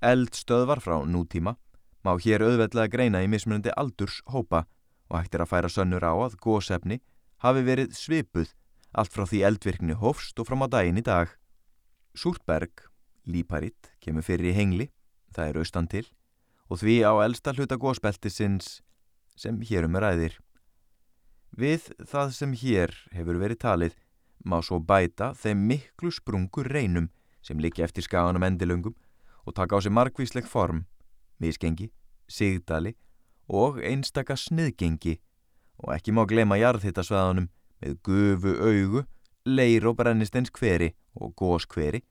Eldstöðvar 0.02 0.82
frá 0.82 0.98
nútíma 1.06 1.54
má 2.02 2.16
hér 2.18 2.48
auðveldlega 2.48 2.90
greina 2.90 3.22
í 3.22 3.30
mismunandi 3.30 3.70
aldurs 3.78 4.24
hópa 4.34 4.66
og 5.12 5.20
hægt 5.20 5.38
er 5.38 5.46
að 5.46 5.54
færa 5.54 5.70
sönnur 5.70 6.10
á 6.10 6.18
að 6.18 6.40
gósefni 6.42 7.04
hafi 7.46 7.68
verið 7.70 7.94
svipuð 7.94 8.56
allt 8.98 9.14
frá 9.14 9.30
því 9.30 9.46
eldvirkni 9.46 10.02
hófst 10.02 10.42
og 10.42 10.50
fram 10.50 10.66
á 10.66 10.68
daginn 10.74 10.98
í 10.98 11.06
dag. 11.06 11.30
Súrtberg, 12.18 12.89
líparitt, 13.30 13.94
kemur 14.02 14.26
fyrir 14.26 14.52
í 14.52 14.58
hengli 14.58 14.90
það 15.36 15.50
er 15.50 15.60
austan 15.62 15.88
til, 15.90 16.06
og 16.70 16.82
því 16.82 16.96
á 17.06 17.14
elsta 17.24 17.54
hluta 17.56 17.78
gósbeltisins 17.82 18.80
sem 19.40 19.60
hérum 19.66 19.98
er 20.00 20.08
æðir. 20.10 20.38
Við 21.56 21.90
það 22.06 22.34
sem 22.36 22.54
hér 22.54 22.94
hefur 23.16 23.40
verið 23.42 23.62
talið 23.64 23.96
má 24.46 24.60
svo 24.64 24.80
bæta 24.80 25.34
þeim 25.36 25.66
miklu 25.72 26.12
sprungur 26.14 26.70
reynum 26.70 27.10
sem 27.44 27.60
líki 27.60 27.84
eftir 27.84 28.06
skaganum 28.06 28.46
endilöngum 28.46 28.96
og 29.46 29.56
taka 29.56 29.76
á 29.76 29.80
sig 29.82 29.92
margvísleg 29.92 30.46
form, 30.48 30.86
misgengi, 31.40 31.90
sigdali 32.28 32.94
og 33.48 33.80
einstaka 33.82 34.38
sniðgengi 34.38 35.18
og 35.80 35.96
ekki 35.96 36.14
má 36.14 36.26
glema 36.28 36.60
jarðhittasvæðanum 36.60 37.50
með 37.80 37.96
gufu 38.04 38.54
augu, 38.60 39.04
leir 39.48 39.88
og 39.88 39.98
brennistens 39.98 40.52
hveri 40.54 40.92
og 41.16 41.34
góskveri 41.40 42.04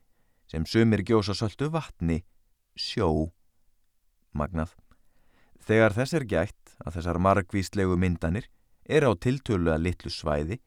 sem 0.49 0.65
sumir 0.65 1.03
gjósa 1.05 1.35
söldu 1.37 1.69
vatni 1.73 2.23
sjó. 2.75 3.29
Magnað. 4.33 4.73
Þegar 5.59 5.93
þess 5.93 6.15
er 6.17 6.25
gætt 6.25 6.73
að 6.85 6.97
þessar 6.97 7.19
margvíslegu 7.21 7.97
myndanir 7.99 8.49
er 8.89 9.05
á 9.05 9.11
tiltölu 9.13 9.71
að 9.73 9.85
litlu 9.89 10.11
svæði 10.13 10.59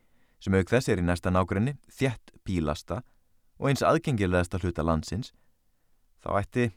sem 0.43 0.55
auk 0.55 0.71
þess 0.71 0.91
er 0.91 1.03
í 1.03 1.07
næsta 1.07 1.31
nákrenni 1.31 1.77
þjætt 1.91 2.35
bílasta 2.47 3.01
og 3.59 3.71
eins 3.71 3.83
aðgengilegasta 3.87 4.59
hluta 4.63 4.83
landsins, 4.83 5.31
þá 6.23 6.31
ætti 6.43 6.69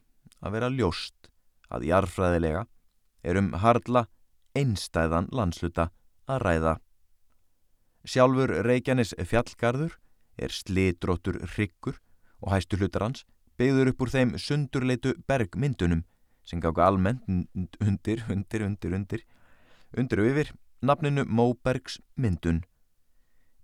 að 0.41 0.57
vera 0.57 0.69
ljóst 0.69 1.29
að 1.73 1.87
jarfræðilega 1.89 2.65
er 3.25 3.39
um 3.41 3.53
hardla 3.61 4.05
einstæðan 4.55 5.29
landsluta 5.33 5.89
að 6.29 6.41
ræða. 6.45 6.73
Sjálfur 8.05 8.53
Reykjanes 8.65 9.15
fjallgarður 9.17 9.97
er 10.37 10.53
slitróttur 10.53 11.41
hryggur 11.55 11.97
og 12.41 12.51
hæstu 12.53 12.77
hlutar 12.77 13.05
hans 13.07 13.25
byggður 13.59 13.93
upp 13.93 14.03
úr 14.03 14.11
þeim 14.11 14.35
sundurleitu 14.41 15.15
bergmyndunum 15.27 16.03
sem 16.45 16.61
gáðu 16.61 16.83
almennt 16.85 17.25
undir, 17.25 18.21
undir, 18.29 18.65
undir, 18.65 18.93
undir, 18.93 19.25
undir 19.97 20.21
og 20.21 20.29
yfir 20.29 20.51
nafninu 20.85 21.25
Móbergs 21.25 21.99
myndun. 22.15 22.61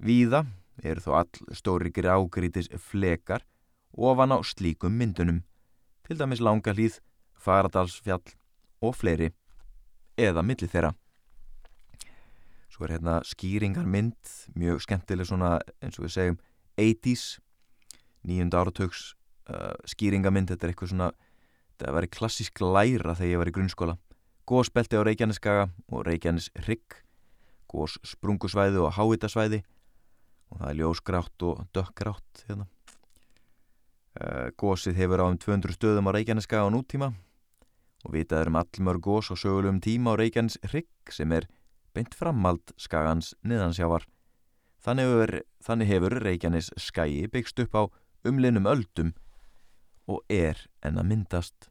Víða 0.01 0.45
eru 0.81 1.03
þó 1.03 1.11
all 1.19 1.53
stóri 1.53 1.91
grágrítis 1.93 2.71
flekar 2.79 3.45
ofan 3.93 4.33
á 4.33 4.37
slíkum 4.41 4.95
myndunum, 4.97 5.43
til 6.07 6.17
dæmis 6.17 6.41
langa 6.41 6.73
hlýð, 6.73 6.99
faradalsfjall 7.35 8.33
og 8.81 8.95
fleiri, 8.95 9.31
eða 10.17 10.41
milli 10.41 10.67
þeirra. 10.67 10.93
Svo 12.71 12.87
er 12.87 12.95
hérna 12.95 13.19
skýringar 13.27 13.85
mynd, 13.85 14.17
mjög 14.55 14.81
skemmtileg 14.85 15.27
svona 15.27 15.59
eins 15.83 15.99
og 15.99 16.07
við 16.07 16.15
segjum 16.15 16.39
80's, 16.79 17.25
nýjunda 18.27 18.61
áratöks 18.61 19.11
uh, 19.49 19.73
skýringamind, 19.89 20.51
þetta 20.51 20.67
er 20.67 20.73
eitthvað 20.73 20.93
svona 20.93 21.11
þetta 21.77 21.93
var 21.95 22.07
klassísk 22.13 22.61
læra 22.61 23.15
þegar 23.17 23.31
ég 23.31 23.41
var 23.41 23.51
í 23.51 23.55
grunnskóla. 23.55 23.95
Góðspelti 24.49 24.99
á 24.99 25.05
Reykjaneskaga 25.05 25.69
og 25.89 26.05
Reykjanes 26.07 26.49
Rygg 26.67 27.01
góðs 27.71 27.97
sprungusvæði 28.05 28.81
og 28.83 28.93
háitasvæði 28.97 29.61
og 30.51 30.59
það 30.59 30.69
er 30.69 30.79
ljósgrátt 30.81 31.47
og 31.47 31.65
dökkgrátt 31.75 32.45
hérna. 32.47 32.67
uh, 34.19 34.47
góðsið 34.59 34.99
hefur 34.99 35.23
á 35.23 35.25
um 35.29 35.39
200 35.39 35.77
stöðum 35.77 36.11
á 36.11 36.15
Reykjaneskaga 36.17 36.67
á 36.67 36.73
nútíma. 36.73 37.13
Og 38.01 38.15
vitað 38.17 38.41
er 38.41 38.49
um 38.49 38.57
allmör 38.57 38.97
góðs 38.97 39.29
og 39.31 39.37
sögulegum 39.37 39.79
tíma 39.81 40.17
á 40.17 40.19
Reykjanes 40.19 40.57
Rygg 40.73 41.13
sem 41.13 41.31
er 41.31 41.47
beint 41.93 42.15
framald 42.17 42.73
skagans 42.77 43.35
niðansjávar 43.45 44.07
þannig 44.81 45.09
hefur, 45.11 45.85
hefur 45.85 46.15
Reykjanes 46.25 46.71
skagi 46.79 47.27
byggst 47.31 47.59
upp 47.65 47.77
á 47.77 47.83
umlinum 48.27 48.67
öldum 48.69 49.13
og 50.09 50.23
er 50.29 50.59
en 50.83 50.99
að 50.99 51.09
myndast. 51.11 51.69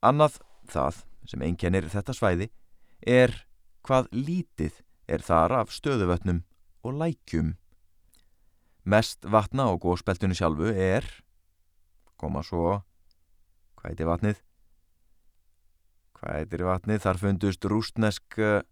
Annað 0.00 0.40
það 0.70 1.02
sem 1.28 1.42
einkennir 1.44 1.88
þetta 1.92 2.14
svæði 2.16 2.48
er 3.06 3.34
hvað 3.86 4.08
lítið 4.14 4.80
er 5.10 5.24
þar 5.24 5.56
af 5.60 5.74
stöðuvötnum 5.74 6.44
og 6.86 6.96
lækjum. 7.00 7.54
Mest 8.88 9.26
vatna 9.28 9.68
á 9.68 9.72
góðspeltunni 9.76 10.36
sjálfu 10.38 10.70
er, 10.72 11.04
koma 12.16 12.42
svo, 12.46 12.80
hvað 13.76 13.92
heitir 13.92 14.08
vatnið? 14.08 14.42
Hvað 16.16 16.38
heitir 16.38 16.66
vatnið? 16.68 17.02
Þar 17.04 17.20
fundust 17.20 17.68
rústnesk 17.68 18.40
uh, 18.40 18.62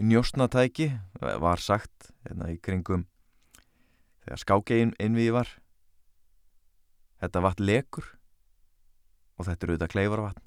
njóstnatæki, 0.00 0.90
var 1.20 1.60
sagt, 1.60 2.12
hérna 2.24 2.50
í 2.54 2.58
kringum 2.62 3.04
þegar 4.24 4.42
skákegin 4.44 4.94
innvíði 5.00 5.34
var. 5.36 5.50
Þetta 7.20 7.42
vatn 7.44 7.66
lekur 7.68 8.06
og 9.36 9.48
þetta 9.48 9.66
eru 9.66 9.74
auðvitað 9.74 9.92
kleifarvatn. 9.94 10.46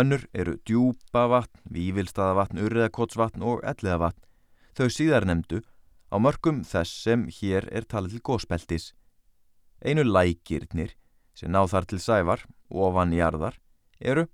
Önnur 0.00 0.26
eru 0.32 0.54
djúpa 0.62 1.24
vatn, 1.30 1.62
vívilstaða 1.66 2.36
vatn, 2.38 2.60
urriðakottsvatn 2.62 3.42
og 3.42 3.64
elliða 3.66 3.98
vatn. 4.04 4.22
Þau 4.78 4.88
síðar 4.94 5.26
nefndu 5.26 5.64
á 6.10 6.16
mörgum 6.22 6.62
þess 6.66 7.02
sem 7.04 7.26
hér 7.40 7.66
er 7.74 7.86
talið 7.90 8.18
til 8.18 8.26
góspeltis. 8.30 8.92
Einu 9.82 10.04
lækirnir 10.06 10.94
sem 11.34 11.50
ná 11.50 11.64
þar 11.66 11.88
til 11.90 11.98
sævar, 12.02 12.44
ofan 12.70 13.14
jarðar, 13.16 13.56
eru 13.98 14.28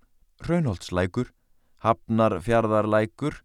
Raunholtslækur, 0.44 1.30
Hafnarfjarðarlækur 1.84 3.40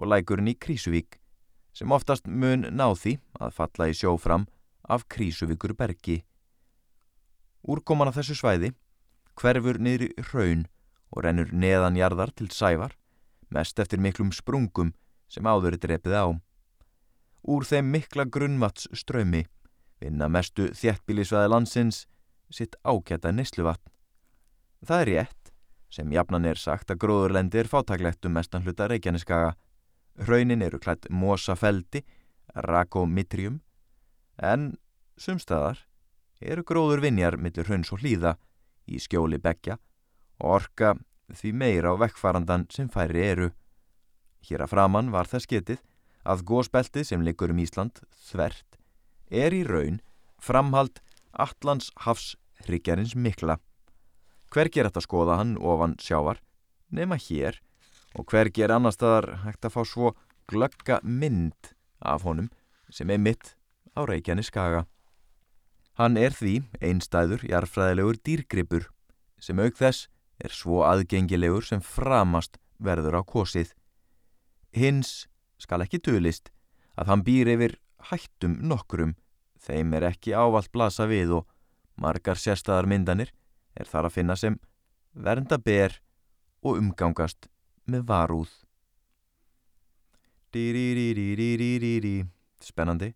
og 0.00 0.08
lækurinn 0.08 0.52
í 0.52 0.56
Krísuvík 0.56 1.18
sem 1.76 1.92
oftast 1.92 2.26
mun 2.26 2.64
ná 2.72 2.88
því 2.96 3.18
að 3.40 3.54
falla 3.56 3.88
í 3.90 3.96
sjó 3.96 4.14
fram 4.20 4.46
af 4.90 5.06
Krísuvíkur 5.08 5.76
bergi. 5.78 6.20
Úrkoman 7.62 8.10
af 8.10 8.18
þessu 8.18 8.38
svæði 8.40 8.72
hverfur 9.38 9.78
niður 9.78 10.08
í 10.08 10.26
raun 10.32 10.66
og 11.14 11.24
rennur 11.24 11.54
neðanjarðar 11.54 12.34
til 12.36 12.50
sævar, 12.52 12.92
mest 13.50 13.78
eftir 13.78 14.02
miklum 14.02 14.34
sprungum 14.34 14.92
sem 15.30 15.46
áður 15.46 15.78
er 15.78 15.82
drepið 15.86 16.18
á. 16.18 16.26
Úr 17.46 17.64
þeim 17.64 17.88
mikla 17.94 18.26
grunnvats 18.28 18.90
strömi 18.92 19.46
vinna 20.00 20.28
mestu 20.32 20.70
þjættbílisvæði 20.76 21.50
landsins 21.52 22.04
sitt 22.50 22.76
ágæta 22.84 23.32
nesluvatn. 23.34 23.92
Það 24.86 25.02
er 25.02 25.10
rétt, 25.10 25.52
sem 25.92 26.12
jafnan 26.14 26.48
er 26.48 26.60
sagt 26.60 26.90
að 26.90 27.02
gróðurlendi 27.04 27.60
er 27.60 27.68
fátaklegt 27.68 28.24
um 28.26 28.34
mestan 28.38 28.64
hluta 28.64 28.88
Reykjaneskaga. 28.88 29.52
Hraunin 30.24 30.64
eru 30.64 30.80
klætt 30.80 31.08
mosafeldi, 31.12 32.02
rakomitrium, 32.54 33.60
en 34.40 34.72
sumstaðar 35.20 35.84
eru 36.40 36.64
gróður 36.64 37.02
vinjar 37.04 37.36
millir 37.36 37.68
hrauns 37.68 37.92
og 37.92 38.00
hlýða 38.00 38.36
í 38.88 38.98
skjóli 39.02 39.38
begja 39.42 39.76
og 40.40 40.56
orka 40.60 40.94
því 41.30 41.52
meira 41.62 41.92
á 41.92 42.00
vekkfarandan 42.00 42.66
sem 42.72 42.88
færi 42.90 43.22
eru. 43.28 43.50
Hér 44.48 44.64
að 44.64 44.72
framann 44.72 45.12
var 45.12 45.28
þess 45.28 45.46
getið 45.50 45.82
að 46.24 46.44
gósbeltið 46.48 47.06
sem 47.06 47.24
liggur 47.24 47.52
um 47.52 47.60
Ísland 47.60 48.00
þvert 48.30 48.80
er 49.30 49.54
í 49.54 49.62
raun 49.64 50.00
framhald 50.40 51.00
Allands 51.30 51.92
hafs 52.04 52.34
hryggjarins 52.64 53.14
mikla. 53.14 53.60
Hver 54.50 54.68
ger 54.72 54.88
þetta 54.88 55.04
skoða 55.04 55.38
hann 55.38 55.54
ofan 55.56 55.94
sjávar 56.02 56.40
nema 56.90 57.20
hér 57.20 57.60
og 58.18 58.26
hver 58.32 58.50
ger 58.50 58.72
annar 58.74 58.96
staðar 58.96 59.44
hægt 59.44 59.64
að 59.64 59.76
fá 59.76 59.82
svo 59.86 60.14
glögga 60.50 60.98
mynd 61.04 61.74
af 62.00 62.24
honum 62.26 62.50
sem 62.90 63.10
er 63.10 63.22
mitt 63.22 63.54
á 63.94 64.02
Reykjani 64.02 64.42
skaga. 64.42 64.86
Hann 66.00 66.16
er 66.16 66.32
því 66.32 66.62
einstæður 66.80 67.42
jarfræðilegur 67.44 68.16
dýrgripur 68.24 68.86
sem 69.44 69.58
auk 69.60 69.76
þess 69.76 70.06
er 70.40 70.54
svo 70.56 70.78
aðgengilegur 70.88 71.66
sem 71.68 71.82
framast 71.84 72.56
verður 72.80 73.18
á 73.20 73.22
kosið. 73.28 73.74
Hins 74.72 75.28
skal 75.60 75.84
ekki 75.84 76.00
duðlist 76.00 76.48
að 76.96 77.12
hann 77.12 77.26
býr 77.26 77.52
yfir 77.52 77.76
hættum 78.08 78.56
nokkrum, 78.64 79.12
þeim 79.60 79.92
er 79.98 80.08
ekki 80.08 80.32
ávalt 80.32 80.72
blasa 80.72 81.04
við 81.10 81.36
og 81.42 81.52
margar 82.00 82.40
sérstæðar 82.40 82.88
myndanir 82.88 83.36
er 83.76 83.84
þar 83.84 84.08
að 84.08 84.16
finna 84.16 84.40
sem 84.40 84.56
vernda 85.12 85.60
ber 85.60 86.00
og 86.64 86.80
umgangast 86.80 87.52
með 87.84 88.08
varúð. 88.08 88.48
Dí-dí-dí-dí-dí-dí 90.56 92.24
Spennandi. 92.64 93.12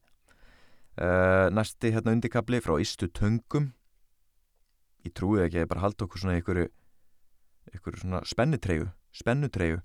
Uh, 0.94 1.50
næsti 1.50 1.90
hérna 1.90 2.12
undikabli 2.14 2.60
frá 2.62 2.76
Ístu 2.78 3.08
Töngum. 3.10 3.72
Ég 5.02 5.14
trúi 5.18 5.40
ekki 5.42 5.58
að 5.58 5.64
ég 5.64 5.70
bara 5.72 5.82
halda 5.82 6.06
okkur 6.06 6.22
svona 6.22 6.36
ykkur, 6.38 6.60
ykkur 7.74 7.98
svona 7.98 8.20
spennutreyju, 8.22 8.86
spennutreyju. 9.10 9.80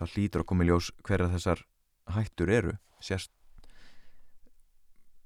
Það 0.00 0.14
hlýtur 0.14 0.46
koma 0.48 0.64
í 0.64 0.70
ljós 0.70 0.88
hverja 1.04 1.28
þessar 1.34 1.60
hættur 2.16 2.54
eru. 2.56 2.72
Sérst, 3.04 3.30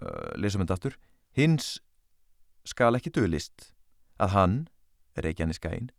uh, 0.03 0.35
lesum 0.35 0.65
þetta 0.65 0.79
aftur. 0.81 0.99
Hins 1.39 1.77
skal 2.67 2.99
ekki 2.99 3.15
döðlist 3.15 3.71
að 4.19 4.35
hann, 4.35 4.59
Reykjanes 5.15 5.63
Gæn, 5.63 5.93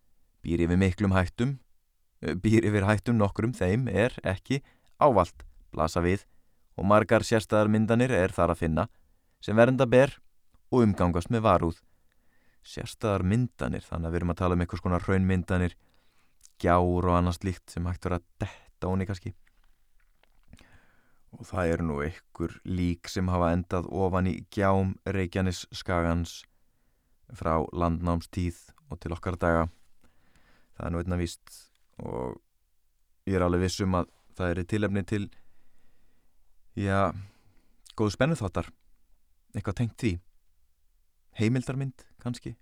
býr 0.43 0.65
yfir 0.67 0.81
miklum 0.81 1.15
hættum, 1.15 1.58
býr 2.19 2.67
yfir 2.67 2.84
hættum 2.88 3.15
nokkrum 3.19 3.55
þeim 3.55 3.88
er 3.88 4.15
ekki 4.27 4.60
ávalt 4.99 5.47
blasa 5.71 6.03
við 6.03 6.27
og 6.77 6.88
margar 6.89 7.25
sérstæðar 7.25 7.69
myndanir 7.71 8.13
er 8.15 8.33
þar 8.33 8.53
að 8.53 8.62
finna 8.63 8.88
sem 9.43 9.57
vernda 9.57 9.86
ber 9.89 10.15
og 10.71 10.86
umgangast 10.88 11.31
með 11.33 11.45
varúð. 11.45 11.79
Sérstæðar 12.63 13.25
myndanir, 13.27 13.83
þannig 13.83 14.07
að 14.07 14.13
við 14.13 14.21
erum 14.21 14.33
að 14.33 14.39
tala 14.39 14.55
um 14.55 14.63
einhvers 14.63 14.83
konar 14.83 15.03
raunmyndanir, 15.07 15.75
gjár 16.63 17.09
og 17.09 17.17
annars 17.17 17.41
líkt 17.43 17.73
sem 17.73 17.86
hægt 17.89 18.07
verið 18.07 18.21
að 18.21 18.45
detta 18.45 18.89
honi 18.89 19.07
kannski. 19.09 19.33
Og 21.33 21.45
það 21.49 21.73
eru 21.73 21.88
nú 21.89 21.99
einhver 22.05 22.55
lík 22.63 23.09
sem 23.09 23.29
hafa 23.33 23.51
endað 23.55 23.89
ofan 23.89 24.29
í 24.29 24.36
gjám 24.53 24.95
Reykjanes 25.05 25.65
skagans 25.73 26.43
frá 27.33 27.57
landnámstíð 27.73 28.59
og 28.93 29.01
til 29.01 29.15
okkar 29.15 29.38
daga. 29.41 29.67
Það 30.77 30.86
er 30.86 30.93
nú 30.93 31.01
einna 31.01 31.19
víst 31.19 31.55
og 32.01 32.38
ég 33.29 33.38
er 33.38 33.45
alveg 33.45 33.65
vissum 33.65 33.97
að 33.97 34.12
það 34.38 34.51
er 34.51 34.69
tilefni 34.69 35.03
til 35.09 35.25
Já, 36.73 37.13
góðu 37.93 38.15
spennu 38.15 38.33
þáttar 38.33 38.71
eitthvað 39.53 39.75
tengt 39.77 39.97
því? 40.01 40.12
Heimildarmynd 41.38 42.05
kannski? 42.23 42.55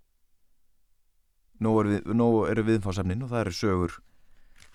Nú 1.64 1.72
eru 1.80 1.94
við, 1.94 2.50
er 2.50 2.60
viðfásefnin 2.66 3.22
og 3.24 3.30
það 3.30 3.40
eru 3.40 3.54
sögur 3.56 3.94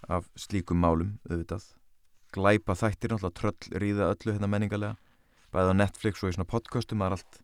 af 0.10 0.26
slíkum 0.34 0.80
málum 0.82 1.12
auðvitað. 1.30 1.68
Glæpa 2.34 2.74
þættir, 2.80 3.14
náttúrulega 3.14 3.38
tröll 3.38 3.82
ríða 3.84 4.08
öllu 4.16 4.34
hérna 4.34 4.50
menningarlega. 4.50 4.98
Bæðið 5.54 5.70
á 5.70 5.80
Netflix 5.84 6.24
og 6.24 6.32
í 6.32 6.38
svona 6.38 6.50
podcastum 6.50 7.04
það 7.04 7.08
er 7.08 7.18
allt 7.18 7.40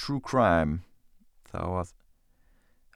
true 0.00 0.24
crime. 0.24 0.80
Þá 1.52 1.60
að, 1.82 1.92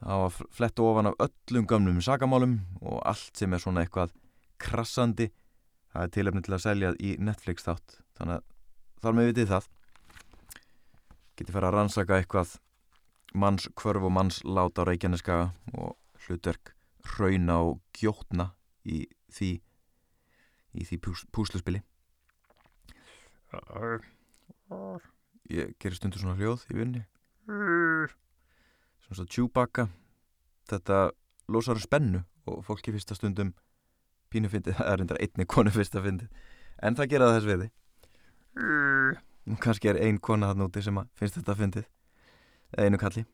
að 0.01 0.41
fletta 0.49 0.87
ofan 0.87 1.11
af 1.13 1.21
öllum 1.27 1.69
gamlum 1.69 2.01
sagamálum 2.01 2.57
og 2.81 3.03
allt 3.05 3.37
sem 3.37 3.53
er 3.53 3.61
svona 3.61 3.85
eitthvað 3.85 4.17
krassandi 4.57 5.29
það 5.93 6.09
er 6.09 6.17
tilefni 6.17 6.45
til 6.47 6.57
að 6.57 6.65
selja 6.65 6.95
í 6.97 7.15
Netflix 7.21 7.69
þátt 7.69 8.01
þannig 8.19 8.41
að 8.41 8.45
þar 9.05 9.17
með 9.19 9.31
vitið 9.31 9.51
það. 9.53 9.69
Geti 11.35 11.55
fara 11.55 11.71
að 11.71 11.77
rannsaka 11.79 12.19
eitthvað 12.21 12.57
manns 13.35 13.69
kvörf 13.75 14.07
og 14.07 14.15
manns 14.15 14.41
láta 14.47 14.85
á 14.85 14.89
Reykjaneska 14.89 15.39
og 15.75 15.97
hlutverk 16.27 16.75
hrauna 17.15 17.61
og 17.67 17.81
gjótna 17.97 18.53
í 18.87 19.05
því 19.35 19.51
í 20.75 20.85
því 20.89 21.01
pús, 21.03 21.25
púsluspili. 21.35 21.83
Ég 25.53 25.75
gerir 25.79 25.99
stundur 25.99 26.23
svona 26.23 26.39
hljóð 26.39 26.65
í 26.73 26.79
vinni 26.79 27.05
svona 29.05 29.21
svo 29.21 29.27
tjúbaka 29.29 29.89
þetta 30.71 31.11
losar 31.53 31.81
spennu 31.81 32.23
og 32.49 32.65
fólki 32.65 32.93
fyrsta 32.95 33.17
stundum 33.17 33.53
pínu 34.33 34.51
fyndið, 34.51 34.77
það 34.79 34.91
er 34.91 35.01
reyndar 35.01 35.21
einni 35.21 35.47
konu 35.47 35.73
fyrsta 35.75 36.03
fyndið 36.05 36.29
en 36.83 36.97
það 36.99 37.11
gera 37.13 37.33
þess 37.35 37.51
viði 37.51 37.69
og 37.69 37.84
kannski 39.61 39.91
er 39.91 40.01
ein 40.01 40.21
kona 40.23 40.53
hann 40.53 40.65
úti 40.65 40.83
sem 40.83 40.99
finnst 41.19 41.39
þetta 41.41 41.53
að 41.55 41.61
fyndið 41.63 41.87
einu 42.79 42.99
kalli. 42.99 43.25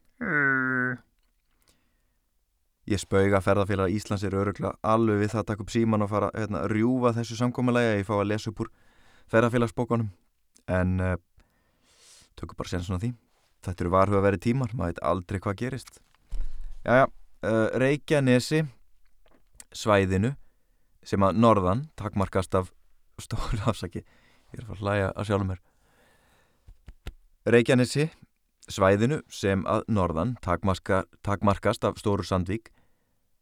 Ég 2.91 2.99
spauga 2.99 3.39
að 3.39 3.47
ferðarfélag 3.47 3.95
Íslands 3.95 4.25
er 4.27 4.35
öruglega 4.35 4.75
alveg 4.83 5.21
við 5.21 5.33
það 5.35 5.43
að 5.43 5.49
taka 5.53 5.65
upp 5.65 5.73
síman 5.73 6.05
og 6.05 6.11
fara 6.11 6.31
hérna, 6.35 6.65
að 6.65 6.73
rjúfa 6.75 7.13
þessu 7.21 7.39
samkómulega 7.39 7.99
ég 8.01 8.09
fá 8.09 8.17
að 8.17 8.31
lesa 8.33 8.51
upp 8.51 8.65
úr 8.65 8.71
ferðarfélagsbókunum 9.31 10.09
en 10.75 10.97
uh, 11.05 11.15
tökum 12.41 12.59
bara 12.59 12.73
sér 12.73 12.83
svona 12.87 13.03
því. 13.05 13.13
Þetta 13.61 13.85
eru 13.85 13.93
varhu 13.93 14.19
að 14.19 14.27
vera 14.27 14.41
tímar, 14.41 14.75
maður 14.75 14.95
veit 14.95 15.03
aldrei 15.07 15.39
hvað 15.45 15.59
gerist. 15.61 16.01
Jæja, 16.83 17.07
uh, 17.47 17.67
Reykjanesi 17.79 18.65
svæðinu 19.77 20.35
sem 21.07 21.23
að 21.23 21.39
norðan 21.45 21.87
takmarkast 22.01 22.57
af 22.59 22.73
stóri 23.21 23.61
afsaki 23.71 24.03
ég 24.53 24.61
er 24.61 24.65
að 24.65 24.71
fara 24.71 24.79
að 24.79 24.85
hlæja 24.85 25.13
að 25.15 25.29
sjálfum 25.29 25.53
mér. 25.53 25.63
Reykjanesi 27.51 28.11
svæðinu 28.71 29.21
sem 29.33 29.65
að 29.69 29.87
norðan 29.91 30.37
takmarka, 30.45 31.05
takmarkast 31.27 31.85
af 31.85 31.99
Stóru 31.99 32.27
Sandvík 32.27 32.71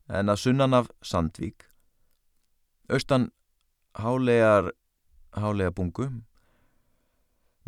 en 0.09 0.33
að 0.33 0.43
sunnan 0.45 0.77
af 0.77 0.89
Sandvík. 1.05 1.67
Austan 2.89 3.29
hálegar 3.99 4.73
hálega 5.37 5.75
bungu. 5.75 6.09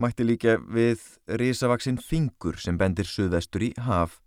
Mætti 0.01 0.25
líka 0.25 0.57
við 0.65 1.03
risavaksinn 1.29 2.01
fingur 2.01 2.57
sem 2.57 2.79
bendir 2.81 3.09
suðvestur 3.09 3.67
í 3.69 3.75
haf. 3.85 4.21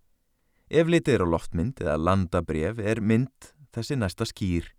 Ef 0.70 0.86
litið 0.86 1.18
er 1.18 1.26
á 1.26 1.32
loftmynd 1.34 1.82
eða 1.82 1.98
landabref 1.98 2.78
er 2.78 3.02
mynd 3.02 3.50
þessi 3.74 3.98
næsta 3.98 4.26
skýr. 4.28 4.70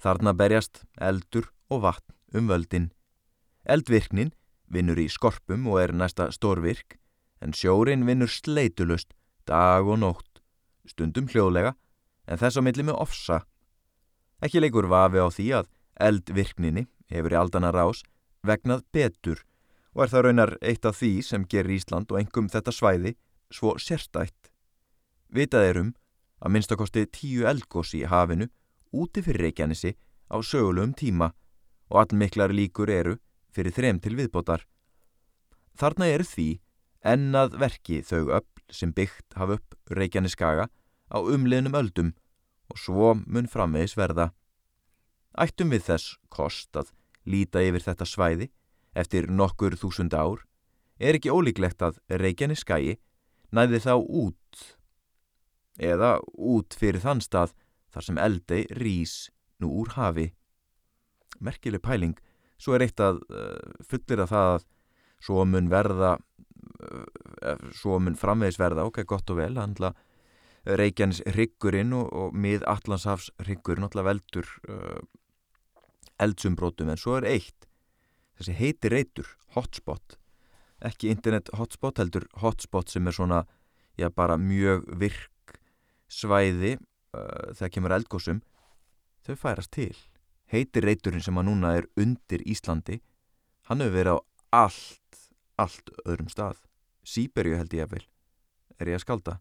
Þarna 0.00 0.32
berjast 0.34 0.86
eldur 0.96 1.52
og 1.68 1.84
vatn 1.84 2.38
um 2.38 2.48
völdin 2.48 2.90
Eldvirknin 3.64 4.32
vinnur 4.72 4.98
í 4.98 5.08
skorpum 5.12 5.66
og 5.70 5.80
er 5.82 5.92
næsta 5.94 6.30
stórvirk, 6.34 6.98
en 7.42 7.54
sjórin 7.54 8.06
vinnur 8.06 8.30
sleitulust 8.30 9.12
dag 9.46 9.86
og 9.86 10.00
nótt, 10.02 10.42
stundum 10.86 11.28
hljóðlega, 11.30 11.74
en 12.26 12.38
þess 12.38 12.58
á 12.58 12.62
milli 12.62 12.86
með 12.86 13.00
ofsa. 13.02 13.42
Ekki 14.42 14.62
leikur 14.62 14.88
vafi 14.90 15.22
á 15.22 15.28
því 15.30 15.48
að 15.58 15.70
eldvirkninni 16.02 16.86
hefur 17.12 17.34
í 17.34 17.38
aldana 17.38 17.72
rás 17.74 18.02
vegnað 18.46 18.84
betur 18.94 19.42
og 19.92 20.04
er 20.04 20.12
það 20.12 20.24
raunar 20.26 20.54
eitt 20.64 20.86
af 20.88 20.96
því 20.98 21.12
sem 21.26 21.44
gerir 21.46 21.76
Ísland 21.76 22.10
og 22.10 22.18
engum 22.18 22.48
þetta 22.50 22.72
svæði 22.74 23.14
svo 23.52 23.76
sérstætt. 23.78 24.50
Vitað 25.28 25.68
er 25.68 25.80
um 25.82 25.90
að 26.42 26.54
minnstakosti 26.56 27.04
tíu 27.12 27.46
eldgósi 27.46 28.02
í 28.02 28.08
hafinu 28.08 28.48
úti 28.92 29.22
fyrir 29.22 29.46
Reykjanesi 29.46 29.92
á 30.32 30.36
sögulegum 30.40 30.96
tíma 30.96 31.30
og 31.92 32.00
allmiklar 32.02 32.54
líkur 32.56 32.90
eru 32.90 33.18
fyrir 33.52 33.74
þrem 33.76 34.00
til 34.02 34.16
viðbótar. 34.18 34.64
Þarna 35.78 36.08
eru 36.12 36.26
því 36.28 36.48
ennað 37.12 37.56
verki 37.60 38.00
þau 38.06 38.32
öll 38.38 38.48
sem 38.72 38.92
byggt 38.96 39.36
hafa 39.36 39.58
upp 39.58 39.76
Reykjaneskaga 39.92 40.68
á 41.12 41.18
umliðnum 41.20 41.76
öldum 41.76 42.12
og 42.72 42.80
svo 42.80 43.12
mun 43.26 43.48
framvegis 43.50 43.96
verða. 43.98 44.30
Ættum 45.36 45.72
við 45.72 45.88
þess 45.88 46.16
kost 46.32 46.76
að 46.76 46.92
líta 47.28 47.62
yfir 47.64 47.84
þetta 47.84 48.08
svæði 48.08 48.48
eftir 48.96 49.28
nokkur 49.30 49.76
þúsund 49.80 50.14
ár 50.14 50.44
er 51.00 51.16
ekki 51.16 51.32
ólíklegt 51.32 51.82
að 51.84 51.98
Reykjaneskagi 52.08 52.98
næði 53.52 53.80
þá 53.84 53.94
út 53.96 54.64
eða 55.80 56.18
út 56.36 56.76
fyrir 56.76 57.02
þann 57.02 57.22
stað 57.24 57.54
þar 57.92 58.06
sem 58.06 58.20
eldei 58.20 58.62
rís 58.76 59.14
nú 59.60 59.72
úr 59.82 59.92
hafi. 59.96 60.30
Merkileg 61.40 61.82
pæling, 61.84 62.16
svo 62.62 62.76
er 62.76 62.86
eitt 62.86 63.02
að 63.02 63.20
uh, 63.32 63.72
fullir 63.88 64.22
að 64.22 64.32
það 64.32 64.52
að 64.52 64.68
svo 65.22 65.44
mun 65.46 65.70
verða, 65.72 66.14
uh, 66.86 67.66
svo 67.78 67.98
mun 68.02 68.18
framvegis 68.18 68.60
verða, 68.60 68.86
ok, 68.88 69.02
gott 69.08 69.30
og 69.34 69.42
vel, 69.42 69.54
handla 69.58 69.92
Reykjanes 70.62 71.24
ryggurinn 71.34 71.90
og, 71.98 72.12
og 72.14 72.36
mið 72.38 72.62
Allandshafs 72.70 73.32
ryggurinn, 73.48 73.88
alltaf 73.88 74.06
veldur 74.06 74.50
uh, 74.70 75.00
eldsumbrótum, 76.22 76.92
en 76.92 77.00
svo 77.00 77.18
er 77.18 77.26
eitt, 77.32 77.66
þessi 78.38 78.54
heiti 78.60 78.92
reytur, 78.92 79.32
hotspot, 79.56 80.18
ekki 80.86 81.10
internet 81.10 81.50
hotspot, 81.58 81.98
heldur 82.02 82.28
hotspot 82.42 82.94
sem 82.94 83.10
er 83.10 83.18
svona, 83.18 83.42
já, 83.98 84.08
bara 84.14 84.38
mjög 84.38 84.86
virk 85.02 85.58
svæði 86.12 86.76
uh, 86.78 87.52
þegar 87.56 87.74
kemur 87.74 87.98
eldgósum 87.98 88.42
þau 89.26 89.36
færast 89.38 89.72
til 89.74 89.94
heitir 90.52 90.84
reyturinn 90.86 91.24
sem 91.24 91.38
að 91.38 91.48
núna 91.48 91.76
er 91.78 91.88
undir 91.96 92.44
Íslandi 92.44 93.00
hann 93.68 93.80
hefur 93.80 93.96
verið 93.98 94.18
á 94.18 94.20
allt 94.62 95.00
allt 95.60 95.92
öðrum 96.04 96.30
stað. 96.32 96.58
Sýberju 97.02 97.58
held 97.58 97.74
ég 97.76 97.86
að 97.86 97.96
vel 97.96 98.06
er 98.80 98.90
ég 98.90 98.98
að 98.98 99.04
skalda, 99.04 99.36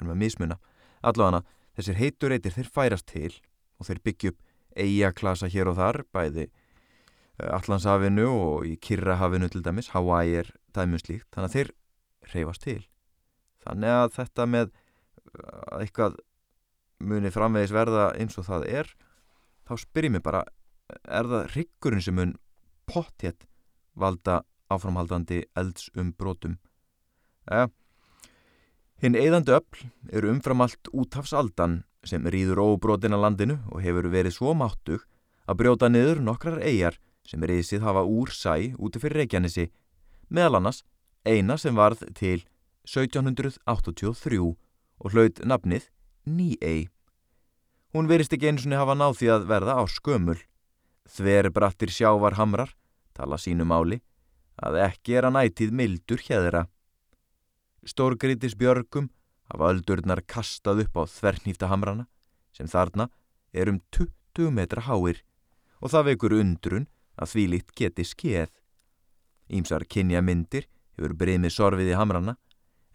er 0.00 0.08
með 0.08 0.20
mismuna. 0.20 0.58
Allavega 1.04 1.44
þessir 1.76 1.98
heitur 2.00 2.32
reytir 2.32 2.54
þeir 2.54 2.70
færast 2.74 3.06
til 3.10 3.32
og 3.78 3.88
þeir 3.88 4.02
byggja 4.04 4.32
upp 4.32 4.42
eigaklasa 4.74 5.48
hér 5.50 5.70
og 5.70 5.78
þar 5.78 6.00
bæði 6.14 6.48
uh, 6.48 7.56
Allandshafinu 7.58 8.26
og 8.28 8.66
í 8.68 8.74
Kirrahafinu 8.82 9.48
til 9.52 9.62
dæmis, 9.64 9.92
Hawaii 9.94 10.40
er 10.42 10.50
dæmuslíkt, 10.76 11.30
þannig 11.34 11.50
að 11.50 11.56
þeir 11.56 11.72
reyfast 12.34 12.66
til. 12.66 12.80
Þannig 13.64 13.94
að 13.94 14.14
þetta 14.18 14.48
með 14.50 14.72
að 15.34 15.84
eitthvað 15.84 16.18
muni 17.04 17.32
framvegis 17.34 17.74
verða 17.74 18.10
eins 18.18 18.36
og 18.40 18.46
það 18.48 18.68
er 18.70 18.92
þá 19.68 19.74
spyrir 19.80 20.12
mér 20.14 20.24
bara 20.24 20.42
er 21.04 21.28
það 21.30 21.48
ryggurinn 21.54 22.04
sem 22.04 22.16
mun 22.18 22.34
pottjett 22.90 23.46
valda 23.96 24.42
áframhaldandi 24.72 25.42
elds 25.56 25.88
um 25.96 26.12
brotum 26.18 26.58
eða 27.50 27.70
hinn 29.02 29.18
eðandi 29.20 29.56
öll 29.56 29.88
eru 30.12 30.32
umfram 30.32 30.64
allt 30.64 30.90
útafsaldan 30.92 31.82
sem 32.04 32.24
rýður 32.28 32.62
óbrotin 32.64 33.16
að 33.16 33.24
landinu 33.24 33.58
og 33.72 33.82
hefur 33.84 34.10
verið 34.12 34.36
svo 34.36 34.54
máttug 34.56 35.04
að 35.48 35.60
brjóta 35.60 35.90
niður 35.92 36.22
nokkrar 36.24 36.60
eigjar 36.64 36.98
sem 37.28 37.44
reysið 37.44 37.84
hafa 37.84 38.04
úr 38.04 38.32
sæ 38.32 38.74
úti 38.76 39.00
fyrir 39.00 39.24
Reykjanesi 39.24 39.70
meðal 40.28 40.60
annars 40.60 40.82
eina 41.24 41.56
sem 41.60 41.76
varð 41.76 42.04
til 42.16 42.44
1783 42.84 44.40
og 44.44 45.12
hlaut 45.12 45.40
nafnið 45.44 45.88
Ný-ei. 46.24 46.93
Hún 47.94 48.08
verist 48.10 48.32
ekki 48.34 48.48
eins 48.50 48.64
og 48.66 48.72
hafa 48.74 48.96
náð 48.98 49.20
því 49.20 49.28
að 49.30 49.44
verða 49.46 49.74
á 49.78 49.82
skömmul. 49.86 50.40
Þver 51.14 51.46
brattir 51.54 51.92
sjávar 51.94 52.34
hamrar, 52.34 52.72
tala 53.14 53.38
sínu 53.38 53.62
máli, 53.70 54.00
að 54.58 54.80
ekki 54.82 55.14
er 55.14 55.28
að 55.28 55.36
nætið 55.36 55.74
mildur 55.78 56.22
hjæðra. 56.26 56.64
Stórgrítis 57.86 58.56
björgum 58.58 59.12
hafa 59.46 59.68
öldurnar 59.70 60.24
kastað 60.26 60.82
upp 60.88 60.98
á 60.98 61.02
þvernýfta 61.06 61.68
hamrana, 61.70 62.08
sem 62.50 62.66
þarna 62.66 63.06
er 63.54 63.70
um 63.70 63.78
20 63.94 64.50
metra 64.50 64.82
háir, 64.88 65.20
og 65.78 65.92
það 65.94 66.08
vekur 66.08 66.34
undrun 66.40 66.88
að 67.14 67.30
því 67.30 67.44
litt 67.52 67.70
geti 67.78 68.06
skeð. 68.08 68.50
Ímsar 69.54 69.84
kynja 69.86 70.24
myndir 70.24 70.66
hefur 70.96 71.14
breymið 71.14 71.54
sorfið 71.54 71.92
í 71.92 71.98
hamrana, 71.98 72.34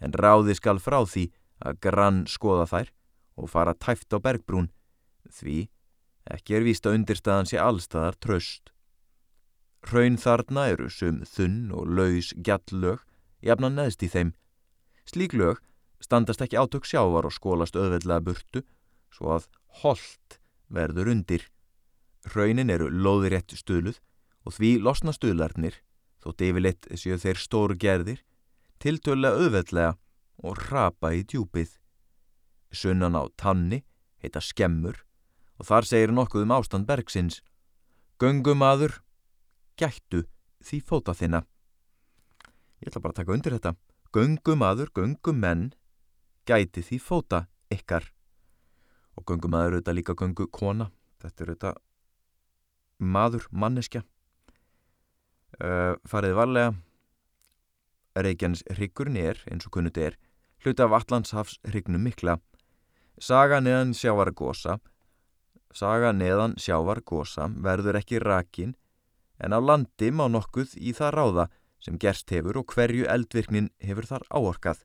en 0.03 0.11
ráði 0.11 0.57
skal 0.59 0.83
frá 0.83 0.99
því 1.07 1.29
að 1.63 1.79
grann 1.87 2.25
skoða 2.27 2.67
þær 2.67 2.91
og 3.39 3.47
fara 3.47 3.77
tæft 3.79 4.11
á 4.11 4.19
bergbrún, 4.19 4.67
því 5.33 5.59
ekki 6.29 6.57
er 6.57 6.65
víst 6.67 6.85
að 6.85 6.99
undirstaðan 6.99 7.49
sé 7.49 7.57
allstaðar 7.61 8.17
tröst. 8.21 8.73
Hraun 9.87 10.19
þarna 10.19 10.67
eru 10.73 10.89
sum 10.91 11.23
þunn 11.25 11.71
og 11.71 11.87
laus 11.87 12.33
gjallög, 12.35 12.99
jafna 13.41 13.69
neðst 13.71 14.03
í 14.03 14.11
þeim. 14.11 14.33
Slík 15.07 15.33
lög 15.33 15.61
standast 16.03 16.43
ekki 16.43 16.59
átök 16.59 16.87
sjávar 16.87 17.27
og 17.27 17.35
skólast 17.35 17.77
öðveldlega 17.79 18.23
burtu, 18.23 18.63
svo 19.11 19.33
að 19.37 19.47
holdt 19.81 20.39
verður 20.67 21.11
undir. 21.13 21.47
Hraunin 22.29 22.71
eru 22.71 22.89
loðirétt 22.91 23.55
stuðluð 23.55 23.99
og 24.45 24.55
því 24.55 24.71
losna 24.83 25.13
stuðlarnir, 25.15 25.79
þótt 26.23 26.43
yfirleitt 26.45 26.87
séu 26.99 27.17
þeir 27.19 27.39
stóru 27.39 27.77
gerðir, 27.79 28.23
tiltölulega 28.79 29.43
öðveldlega 29.45 29.93
og 30.43 30.63
rapa 30.69 31.13
í 31.15 31.23
djúpið. 31.27 31.75
Sunnan 32.71 33.17
á 33.17 33.23
tanni 33.39 33.83
heita 34.21 34.43
skemmur 34.43 34.99
og 35.59 35.67
þar 35.67 35.87
segir 35.87 36.13
nokkuð 36.15 36.45
um 36.47 36.55
ástand 36.55 36.87
bergsins. 36.87 37.41
Göngumadur, 38.19 39.01
gættu 39.79 40.23
því 40.63 40.79
fóta 40.87 41.15
þinna. 41.15 41.43
Ég 42.79 42.91
ætla 42.91 43.03
bara 43.03 43.13
að 43.13 43.19
taka 43.21 43.35
undir 43.35 43.55
þetta. 43.57 43.75
Göngumadur, 44.15 44.91
göngumenn, 44.95 45.73
gæti 46.47 46.83
því 46.83 46.99
fóta 47.03 47.43
ykkar. 47.71 48.07
Og 49.19 49.27
göngumadur 49.27 49.73
eru 49.73 49.81
þetta 49.81 49.95
líka 49.95 50.15
göngukona. 50.15 50.89
Þetta 51.19 51.43
eru 51.43 51.55
þetta 51.55 51.73
maður, 52.99 53.47
manneskja. 53.51 54.05
Uh, 55.59 55.99
fariði 56.07 56.37
varlega. 56.39 56.75
Reykjanes 58.19 58.63
hryggur 58.75 59.11
nér, 59.11 59.43
eins 59.51 59.67
og 59.67 59.75
kunnut 59.75 59.97
er, 59.99 60.15
hluti 60.63 60.83
af 60.83 60.95
Allandshafs 60.97 61.59
hrygnum 61.67 62.03
mikla. 62.03 62.39
Saga 63.19 63.59
neðan 63.63 63.93
sjávar 63.95 64.31
gósa 64.35 64.79
Saga 65.73 66.11
neðan 66.15 66.55
sjávar 66.57 67.01
gósa 67.05 67.47
verður 67.61 67.99
ekki 67.99 68.19
rakin 68.23 68.75
en 69.39 69.53
á 69.53 69.59
landi 69.61 70.09
má 70.11 70.25
nokkuð 70.27 70.75
í 70.81 70.93
það 70.97 71.13
ráða 71.15 71.45
sem 71.79 71.97
gerst 72.01 72.31
hefur 72.33 72.59
og 72.59 72.73
hverju 72.73 73.07
eldvirknin 73.07 73.69
hefur 73.83 74.07
þar 74.09 74.25
áorkað. 74.33 74.83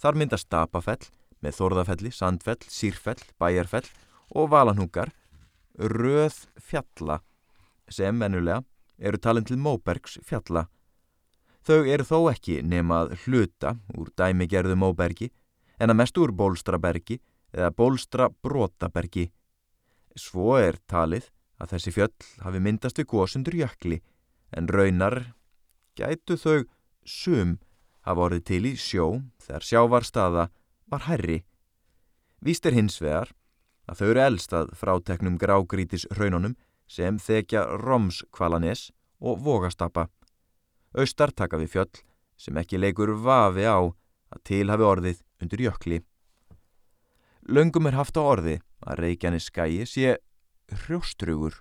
Þar 0.00 0.18
myndast 0.20 0.46
stapafell 0.46 1.02
með 1.44 1.58
þorðafelli, 1.58 2.12
sandfell, 2.12 2.62
sírfell, 2.68 3.20
bæjarfell 3.40 3.86
og 4.36 4.50
valanhúkar, 4.52 5.12
röð 5.76 6.46
fjalla 6.56 7.20
sem 7.92 8.16
mennulega 8.16 8.62
eru 8.98 9.20
talin 9.20 9.44
til 9.44 9.58
Móbergs 9.60 10.16
fjalla. 10.24 10.66
Þau 11.66 11.82
eru 11.82 12.06
þó 12.06 12.18
ekki 12.30 12.60
nemað 12.62 13.16
hluta 13.24 13.74
úr 13.98 14.12
dæmigerðu 14.16 14.76
Móbergi 14.78 15.30
en 15.82 15.92
að 15.92 15.98
mest 16.00 16.18
úr 16.18 16.32
Bólstrabergi 16.32 17.18
eða 17.52 17.72
bólstra 17.74 18.28
brotabergi. 18.30 19.28
Svo 20.16 20.56
er 20.56 20.78
talið 20.88 21.28
að 21.60 21.74
þessi 21.74 21.92
fjöll 21.92 22.28
hafi 22.44 22.60
myndast 22.62 22.98
við 23.00 23.10
góðsundur 23.12 23.56
jökli 23.60 24.00
en 24.56 24.68
raunar 24.68 25.18
gætu 25.96 26.36
þau 26.40 26.64
sum 27.04 27.56
hafa 28.06 28.28
orðið 28.28 28.44
til 28.50 28.62
í 28.70 28.74
sjó 28.80 29.06
þegar 29.44 29.66
sjávarstaða 29.68 30.46
var 30.90 31.06
herri. 31.08 31.42
Víst 32.40 32.66
er 32.68 32.76
hins 32.76 32.98
vegar 33.02 33.32
að 33.86 34.00
þau 34.00 34.08
eru 34.08 34.24
elstað 34.26 34.74
fráteknum 34.78 35.38
grágrítis 35.40 36.06
raununum 36.18 36.56
sem 36.86 37.18
þekja 37.18 37.64
Romskvalanes 37.82 38.90
og 39.20 39.40
Vogastapa. 39.42 40.06
Austar 40.96 41.32
taka 41.34 41.58
við 41.60 41.72
fjöll 41.74 42.02
sem 42.40 42.56
ekki 42.60 42.78
leikur 42.78 43.14
vafi 43.20 43.66
á 43.66 43.80
að 43.80 44.42
til 44.44 44.66
hafi 44.70 44.86
orðið 44.86 45.22
undir 45.42 45.64
jökli. 45.66 46.00
Löngum 47.46 47.86
er 47.86 47.98
haft 47.98 48.18
á 48.18 48.22
orði 48.22 48.58
að 48.86 49.02
Reykjanes 49.02 49.50
skæi 49.50 49.84
sé 49.88 50.16
hrjóstrugur 50.84 51.60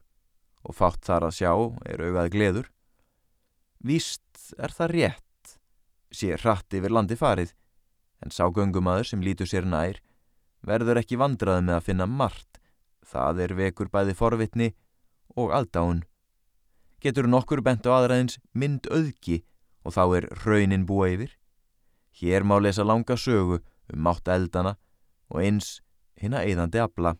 og 0.65 0.77
fátt 0.77 1.05
þar 1.05 1.27
að 1.27 1.37
sjá 1.39 1.51
er 1.89 2.03
augað 2.05 2.31
gleður. 2.33 2.71
Víst 3.85 4.53
er 4.57 4.73
það 4.73 4.93
rétt, 4.95 5.57
sé 6.09 6.33
hratt 6.37 6.73
yfir 6.73 6.93
landi 6.93 7.17
farið, 7.19 7.53
en 8.23 8.33
sá 8.33 8.45
göngumadur 8.49 9.05
sem 9.09 9.21
lítur 9.21 9.49
sér 9.49 9.67
nær 9.69 10.01
verður 10.65 11.01
ekki 11.01 11.19
vandrað 11.21 11.61
með 11.61 11.77
að 11.77 11.85
finna 11.85 12.07
margt, 12.09 12.59
það 13.05 13.41
er 13.45 13.55
vekur 13.59 13.91
bæði 13.93 14.15
forvitni 14.17 14.71
og 15.37 15.53
aðdáun. 15.53 16.01
Getur 17.01 17.29
nokkur 17.29 17.61
bent 17.61 17.85
á 17.85 17.93
aðraðins 17.99 18.39
mynd 18.57 18.89
auðki 18.89 19.43
og 19.85 19.93
þá 19.93 20.03
er 20.17 20.29
raunin 20.45 20.87
búa 20.89 21.11
yfir. 21.13 21.35
Hér 22.17 22.47
má 22.47 22.57
lesa 22.57 22.85
langa 22.87 23.17
sögu 23.19 23.59
um 23.93 24.01
mátt 24.01 24.27
eldana 24.31 24.77
og 25.29 25.43
eins 25.43 25.81
hinn 26.21 26.35
að 26.37 26.51
eðandi 26.51 26.81
abla. 26.83 27.15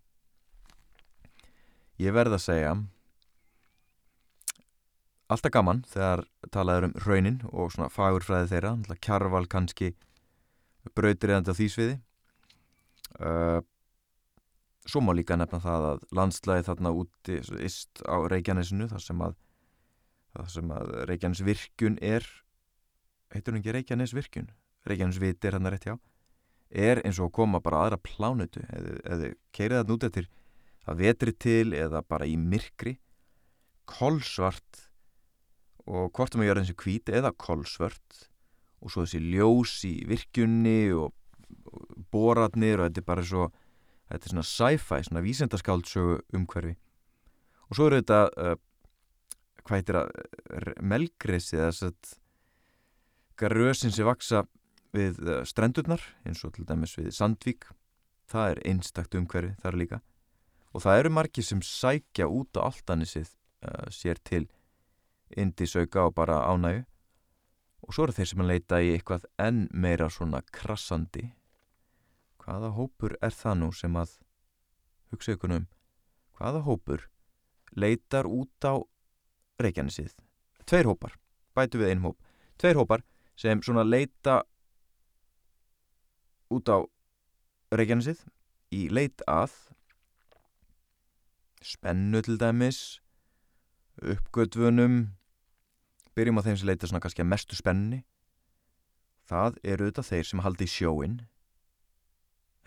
Ég 2.01 2.15
verð 2.15 2.38
að 2.38 2.43
segja 2.43 2.73
alltaf 5.31 5.53
gaman 5.55 5.84
þegar 5.89 6.25
talaður 6.53 6.89
um 6.89 6.97
raunin 7.05 7.39
og 7.51 7.71
svona 7.73 7.89
fagurfræði 7.93 8.51
þeirra, 8.51 8.73
kjarval 9.01 9.45
kannski 9.49 9.93
brautriðandi 10.95 11.55
á 11.55 11.58
því 11.58 11.69
sviði. 11.71 11.95
Uh, 13.15 13.62
svo 14.86 15.01
má 15.01 15.13
líka 15.15 15.38
nefna 15.38 15.62
það 15.63 15.88
að 15.89 16.03
landslæði 16.19 16.65
þarna 16.67 16.91
úti 16.99 17.39
ist 17.65 18.03
á 18.05 18.15
Reykjanesinu 18.29 18.89
þar 18.91 19.03
sem 19.03 19.23
að, 19.25 19.38
að 20.36 20.91
Reykjanes 21.10 21.41
virkun 21.45 21.97
er 22.03 22.27
heitur 23.34 23.55
hún 23.55 23.62
ekki 23.62 23.75
Reykjanes 23.75 24.13
virkun 24.15 24.51
Reykjanes 24.86 25.21
viti 25.21 25.49
er 25.49 25.58
hann 25.58 25.69
að 25.69 25.75
rétt 25.75 25.88
hjá 25.89 25.95
er 26.75 27.01
eins 27.05 27.19
og 27.19 27.29
að 27.29 27.35
koma 27.39 27.61
bara 27.63 27.85
aðra 27.85 27.99
plánutu 28.03 28.63
eða 28.67 29.31
keirið 29.55 29.79
það 29.79 29.91
nút 29.91 30.07
eftir 30.09 30.29
að 30.85 31.01
vetri 31.01 31.33
til 31.33 31.73
eða 31.73 32.03
bara 32.05 32.27
í 32.29 32.35
myrkri 32.38 32.97
kolsvart 33.89 34.85
og 35.85 36.09
hvort 36.17 36.35
að 36.35 36.47
gera 36.47 36.61
eins 36.61 36.73
og 36.73 36.81
hvít 36.81 37.11
eða 37.13 37.31
kolsvart 37.38 38.25
og 38.81 38.91
svo 38.91 39.05
þessi 39.05 39.21
ljós 39.23 39.77
í 39.88 39.95
virkunni 40.09 40.91
og, 40.93 41.13
boratnir 42.11 42.81
og 42.81 42.89
þetta 42.89 43.01
er 43.01 43.07
bara 43.07 43.25
svo 43.25 43.49
þetta 44.09 44.27
er 44.27 44.33
svona 44.33 44.45
sci-fi, 44.45 44.99
svona 45.07 45.23
vísendaskáldsögu 45.25 46.17
umhverfi. 46.38 46.75
Og 47.69 47.77
svo 47.77 47.88
eru 47.89 48.01
þetta 48.01 48.19
uh, 48.38 48.55
hvað 49.65 49.79
heitir 49.79 49.99
að 50.01 50.75
melgresi 50.85 51.57
eða 51.57 51.71
þess 51.73 51.88
að 51.89 53.55
rösin 53.55 53.93
sem 53.93 54.07
vaksa 54.07 54.45
við 54.95 55.21
uh, 55.25 55.41
strendurnar 55.47 56.03
eins 56.25 56.43
og 56.47 56.55
til 56.55 56.65
dæmis 56.67 56.95
við 56.97 57.12
Sandvík. 57.15 57.69
Það 58.31 58.51
er 58.51 58.62
einstakt 58.71 59.15
umhverfi 59.15 59.53
þar 59.62 59.79
líka. 59.79 60.01
Og 60.73 60.84
það 60.84 60.99
eru 60.99 61.13
margir 61.13 61.45
sem 61.45 61.62
sækja 61.62 62.27
út 62.31 62.58
á 62.58 62.65
alltanisið 62.65 63.29
uh, 63.29 63.88
sér 63.93 64.19
til 64.23 64.47
indisauka 65.36 66.08
og 66.08 66.15
bara 66.17 66.43
ánægu 66.49 66.86
og 67.86 67.93
svo 67.93 68.05
eru 68.05 68.15
þeir 68.17 68.29
sem 68.31 68.41
að 68.41 68.49
leita 68.49 68.81
í 68.81 68.91
eitthvað 68.95 69.25
enn 69.41 69.65
meira 69.73 70.08
svona 70.10 70.41
krassandi. 70.53 71.27
Hvaða 72.41 72.71
hópur 72.77 73.15
er 73.21 73.34
það 73.34 73.60
nú 73.62 73.71
sem 73.73 73.95
að 73.97 74.17
hugsa 75.13 75.36
ykkur 75.36 75.53
um? 75.60 75.67
Hvaða 76.38 76.63
hópur 76.65 77.05
leitar 77.77 78.29
út 78.29 78.65
á 78.65 78.81
Reykjanesið? 79.62 80.15
Tveir 80.65 80.89
hópar, 80.89 81.13
bætu 81.55 81.79
við 81.79 81.93
einn 81.93 82.03
hóp. 82.03 82.17
Tveir 82.58 82.79
hópar 82.81 83.05
sem 83.38 83.62
svona 83.62 83.86
leita 83.86 84.41
út 86.53 86.69
á 86.69 86.77
Reykjanesið 87.75 88.21
í 88.75 88.86
leit 88.93 89.23
að 89.29 89.53
spennu 91.65 92.21
til 92.25 92.38
dæmis 92.41 92.81
uppgötvunum 94.01 94.99
byrjum 96.15 96.39
á 96.39 96.45
þeim 96.45 96.60
sem 96.60 96.69
leita 96.69 96.89
svona 96.89 97.01
kannski 97.03 97.23
að 97.23 97.31
mestu 97.31 97.58
spenni 97.58 98.03
það 99.29 99.58
eru 99.65 99.89
þetta 99.89 100.05
þeir 100.12 100.29
sem 100.29 100.43
haldi 100.45 100.67
í 100.67 100.73
sjóin 100.75 101.19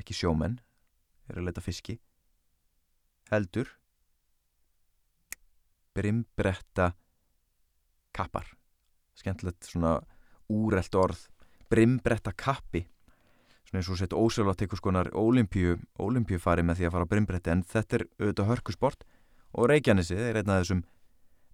ekki 0.00 0.16
sjómenn 0.16 0.58
eru 1.28 1.42
að 1.42 1.50
leita 1.50 1.64
fiski 1.64 1.98
heldur 3.30 3.70
brimbretta 5.98 6.92
kappar. 8.14 8.46
Skemmtilegt 9.18 9.66
svona 9.66 9.98
úrelt 10.48 10.94
orð 10.94 11.24
brimbretta 11.68 12.32
kappi 12.38 12.84
svona 13.68 13.82
eins 13.82 13.90
og 13.92 13.98
sett 14.00 14.16
ósöflat 14.16 14.62
eitthvað 14.64 14.80
skonar 14.80 15.10
ólimpíu, 15.12 15.76
ólimpíu 16.00 16.40
fari 16.40 16.64
með 16.64 16.80
því 16.80 16.88
að 16.88 16.94
fara 16.94 17.08
á 17.08 17.12
brimbretti 17.12 17.52
en 17.52 17.64
þetta 17.68 17.98
er 17.98 18.06
auðvitað 18.18 18.50
hörkusport. 18.52 19.04
Og 19.56 19.68
Reykjanesi 19.68 20.16
er 20.16 20.40
einn 20.40 20.52
af 20.52 20.62
þessum 20.62 20.84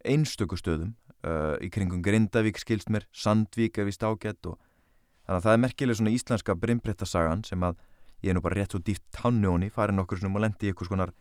einstöku 0.04 0.58
stöðum 0.60 0.94
uh, 1.24 1.56
í 1.64 1.70
kringum 1.72 2.02
Grindavík 2.04 2.60
skilst 2.60 2.90
mér, 2.92 3.06
Sandvík 3.14 3.80
er 3.80 3.88
vist 3.88 4.04
ágætt 4.04 4.46
og 4.50 4.58
þannig 5.24 5.38
að 5.38 5.44
það 5.46 5.54
er 5.56 5.62
merkileg 5.64 5.98
svona 5.98 6.14
íslenska 6.14 6.56
brimbrettasagan 6.60 7.44
sem 7.48 7.64
að 7.64 7.78
ég 8.24 8.32
er 8.32 8.36
nú 8.36 8.44
bara 8.44 8.58
rétt 8.60 8.74
svo 8.74 8.82
dýft 8.84 9.04
tannjóni 9.14 9.70
farin 9.72 10.02
okkur 10.02 10.20
svona 10.20 10.36
og 10.36 10.44
lendi 10.44 10.68
í 10.68 10.72
eitthvað 10.72 10.90
skonar 10.90 11.14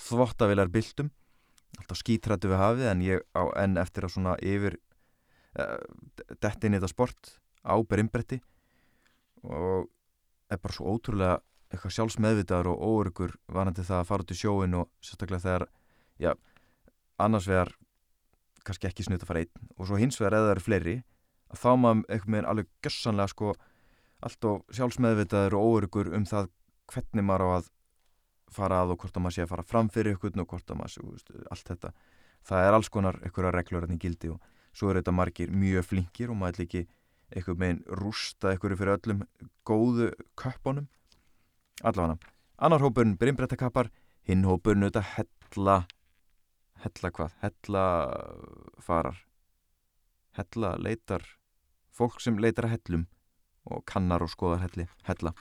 þvottavilar 0.00 0.70
bildum 0.72 1.10
alltaf 1.78 2.00
skítrættu 2.00 2.50
við 2.50 2.62
hafið 2.62 2.90
en 2.90 3.04
ég 3.04 3.24
á 3.34 3.42
enn 3.62 3.78
eftir 3.82 4.06
að 4.06 4.14
svona 4.14 4.36
yfir 4.42 4.78
uh, 5.58 5.78
dettin 6.42 6.74
í 6.74 6.78
þetta 6.78 6.90
sport 6.90 7.34
á 7.66 7.74
brimbretti 7.82 8.40
og 9.42 9.88
er 10.50 10.60
bara 10.62 10.76
svo 10.76 10.94
ótrúlega 10.94 11.38
eitthvað 11.70 11.94
sjálfsmeðvitaður 11.96 12.72
og 12.72 12.82
óörgur 12.82 13.36
varandi 13.46 13.84
það 13.86 14.00
að 14.02 14.08
fara 14.08 14.26
út 14.26 14.34
í 14.34 14.38
sjóin 14.38 14.78
og 14.80 14.88
sérstaklega 15.04 15.44
þegar, 15.44 15.66
já, 16.18 16.32
annars 17.22 17.46
vegar 17.46 17.74
kannski 18.66 18.90
ekki 18.90 19.06
snutt 19.06 19.22
að 19.24 19.30
fara 19.30 19.44
einn 19.44 19.68
og 19.76 19.88
svo 19.88 20.00
hins 20.00 20.18
vegar 20.20 20.38
eða 20.38 20.48
það 20.48 20.54
eru 20.56 20.64
fleiri 20.66 20.96
að 21.50 21.62
þá 21.62 21.70
maður 21.82 22.02
eitthvað 22.08 22.34
með 22.34 22.48
alveg 22.52 22.72
gössanlega 22.84 23.32
sko 23.32 23.52
allt 24.20 24.48
og 24.50 24.76
sjálfsmeðvitaður 24.76 25.56
og 25.56 25.68
óörgur 25.70 26.10
um 26.16 26.26
það 26.28 26.50
hvernig 26.90 27.26
maður 27.26 27.46
á 27.46 27.48
að 27.60 27.70
fara 28.50 28.80
að 28.82 28.94
og 28.94 29.02
hvort 29.02 29.16
að 29.16 29.24
maður 29.24 29.36
sé 29.36 29.44
að 29.44 29.52
fara 29.52 29.66
fram 29.66 29.90
fyrir 29.92 30.16
ykkur 30.16 30.42
og 30.42 30.48
hvort 30.50 30.72
að 30.72 30.80
maður 30.80 31.44
allt 31.54 31.70
þetta. 31.70 31.92
Það 32.46 32.66
er 32.66 32.76
alls 32.76 32.90
konar 32.92 33.18
einhverja 33.22 33.52
reglur 33.54 33.86
en 33.86 34.00
gildi 34.00 34.32
og 34.32 34.40
svo 34.74 34.90
er 34.90 35.00
þetta 35.00 35.14
margir 35.14 35.52
mjög 35.52 35.86
flinkir 35.86 36.32
og 36.32 36.38
maður 36.40 36.64
ekki 36.66 36.86
eitthvað 37.30 37.62
meginn 37.62 37.84
rústa 38.00 38.50
eitthvað 38.50 38.78
fyrir 38.80 38.96
öllum 38.96 39.24
góðu 39.66 40.10
köppunum. 40.40 40.88
Allavega 41.82 42.18
annar 42.60 42.82
hópurinn 42.84 43.16
brimbrettakappar 43.20 43.88
hinn 44.28 44.44
hópurinn 44.44 44.84
auðvitað 44.84 45.14
hella 45.16 45.76
hella 46.84 47.10
hvað? 47.16 47.36
hella 47.44 47.84
farar. 48.80 49.22
Hella 50.36 50.74
leitar 50.78 51.24
fólk 51.92 52.20
sem 52.22 52.38
leitar 52.38 52.68
að 52.68 52.76
hellum 52.76 53.06
og 53.70 53.84
kannar 53.88 54.22
og 54.24 54.30
skoðar 54.32 54.64
helli 54.64 54.86
hella. 55.08 55.34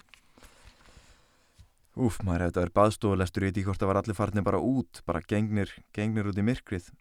Úf, 1.99 2.21
maður 2.23 2.45
hefði 2.47 2.61
vera 2.61 2.75
baðstofulestur 2.79 3.43
ég 3.43 3.51
veit 3.51 3.57
ekki 3.59 3.67
hvort 3.67 3.81
það 3.81 3.91
var 3.91 3.99
allir 4.01 4.15
farnir 4.17 4.45
bara 4.47 4.59
út 4.63 5.01
bara 5.07 5.23
gengnir, 5.27 5.71
gengnir 5.95 6.29
út 6.31 6.39
í 6.39 6.45
myrkrið. 6.45 6.91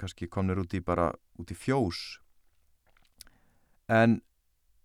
Kannski 0.00 0.26
komnir 0.26 0.58
út 0.58 0.74
í 0.74 0.82
bara 0.82 1.12
út 1.38 1.50
í 1.50 1.56
fjós 1.58 2.18
en 3.88 4.20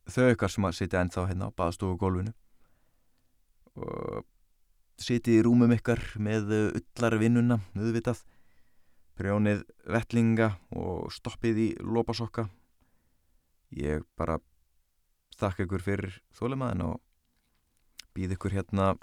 þau 0.10 0.32
ykkar 0.34 0.52
sem 0.52 0.66
að 0.68 0.78
sitja 0.80 1.04
ennþá 1.04 1.28
hérna 1.30 1.50
á 1.50 1.58
baðstofu 1.58 1.98
gólfinu 2.02 2.34
og 3.80 4.26
sitið 5.00 5.40
í 5.40 5.44
rúmum 5.46 5.72
ykkar 5.76 6.02
með 6.20 6.52
ullarvinnuna, 6.80 7.60
auðvitað 7.78 8.24
prjónið 9.20 9.64
vettlinga 9.88 10.54
og 10.76 11.12
stoppið 11.12 11.60
í 11.60 11.68
lópasokka. 11.84 12.48
Ég 13.76 14.04
bara 14.20 14.40
þakka 15.40 15.66
ykkur 15.66 15.84
fyrir 15.84 16.20
þólemaðin 16.36 16.86
og 16.88 17.02
býð 18.16 18.36
ykkur 18.36 18.56
hérna 18.58 18.94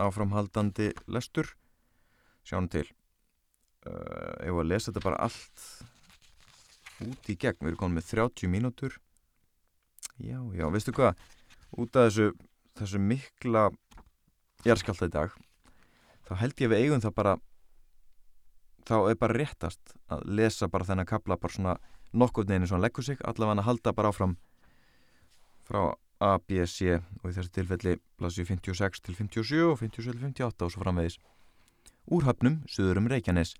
áframhaldandi 0.00 0.90
lestur. 1.12 1.52
Sjáum 2.44 2.68
til. 2.72 2.86
Uh, 3.86 4.36
ég 4.44 4.52
var 4.56 4.64
að 4.64 4.72
lesa 4.74 4.90
þetta 4.90 5.04
bara 5.04 5.22
allt 5.24 5.66
út 7.06 7.30
í 7.32 7.36
gegn, 7.40 7.62
við 7.62 7.70
erum 7.70 7.80
konið 7.80 7.96
með 7.96 8.10
30 8.10 8.52
mínútur 8.52 8.98
Já, 10.20 10.40
já, 10.56 10.66
veistu 10.72 10.94
hvað? 10.96 11.20
Út 11.78 11.96
af 11.96 12.10
þessu, 12.10 12.32
þessu 12.78 13.00
mikla 13.00 13.68
jæðskjálta 14.66 15.08
í 15.08 15.14
dag 15.14 15.38
þá 16.30 16.36
held 16.44 16.60
ég 16.62 16.70
við 16.70 16.84
eigum 16.84 17.02
það 17.02 17.16
bara 17.16 17.32
þá 18.86 18.96
er 19.10 19.16
bara 19.18 19.36
réttast 19.36 19.96
að 20.12 20.28
lesa 20.38 20.68
bara 20.70 20.86
þennan 20.86 21.08
kapla 21.08 21.38
bara 21.40 21.54
svona 21.54 21.74
nokkur 22.12 22.46
neginn 22.46 22.68
svona 22.70 22.84
leggur 22.86 23.06
sig 23.06 23.18
allavega 23.24 23.62
að 23.62 23.68
halda 23.68 23.94
bara 23.96 24.12
áfram 24.12 24.36
frá 25.66 25.94
A, 26.20 26.36
B, 26.36 26.66
C 26.68 26.98
og 27.00 27.30
í 27.30 27.32
þessu 27.32 27.50
tilfelli 27.56 27.94
blasju 28.20 28.44
56 28.44 29.00
til 29.00 29.16
57 29.16 29.62
og 29.64 29.78
57 29.80 30.10
til 30.10 30.18
58 30.20 30.66
og 30.66 30.72
svo 30.74 30.82
framvegis. 30.82 31.16
Úr 32.12 32.26
höfnum, 32.28 32.58
söður 32.68 33.00
um 33.00 33.08
Reykjanes. 33.08 33.54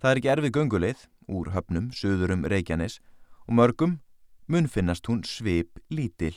Það 0.00 0.10
er 0.10 0.20
ekki 0.20 0.30
erfið 0.32 0.54
gönguleið 0.56 1.02
úr 1.28 1.50
höfnum, 1.52 1.90
söður 1.92 2.32
um 2.38 2.46
Reykjanes 2.48 3.02
og 3.44 3.58
mörgum 3.58 3.98
mun 4.46 4.68
finnast 4.68 5.06
hún 5.08 5.22
svip 5.24 5.78
lítil. 5.90 6.34